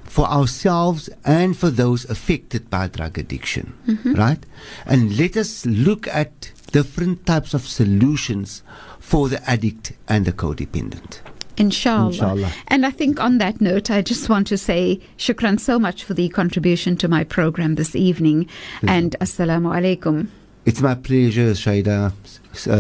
for 0.04 0.26
ourselves 0.28 1.10
and 1.26 1.58
for 1.58 1.70
those 1.70 2.06
affected 2.10 2.70
by 2.70 2.88
drug 2.88 3.18
addiction, 3.18 3.74
mm-hmm. 3.88 4.14
right? 4.14 4.46
And 4.86 5.18
let 5.18 5.36
us 5.36 5.66
look 5.66 6.08
at 6.08 6.52
different 6.72 7.26
types 7.26 7.54
of 7.54 7.68
solutions 7.68 8.64
for 9.00 9.28
the 9.28 9.48
addict 9.50 9.94
and 10.08 10.26
the 10.26 10.34
codependent. 10.34 11.22
Inshallah. 11.58 12.08
Inshallah. 12.10 12.54
And 12.68 12.86
I 12.86 12.92
think 12.92 13.20
on 13.20 13.40
that 13.40 13.60
note, 13.60 13.90
I 13.90 14.02
just 14.02 14.30
want 14.30 14.48
to 14.48 14.58
say 14.58 15.00
shukran 15.18 15.60
so 15.60 15.80
much 15.80 16.04
for 16.04 16.14
the 16.14 16.30
contribution 16.30 16.96
to 16.98 17.08
my 17.08 17.24
program 17.24 17.76
this 17.76 17.96
evening. 17.96 18.48
And 18.88 19.16
assalamu 19.20 19.74
alaikum. 19.76 20.28
It's 20.66 20.82
my 20.82 20.96
pleasure, 20.96 21.52
Shaida. 21.52 22.12
Uh, 22.12 22.12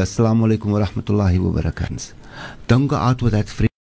Assalamu 0.03 0.45
alaikum 0.47 0.65
wa 0.71 0.85
rahmatullahi 0.85 1.39
wa 1.39 1.61
barakatuh. 1.61 2.13
Don't 2.67 2.87
go 2.87 2.97
out 2.97 3.21
with 3.21 3.31
that 3.31 3.47
free. 3.47 3.67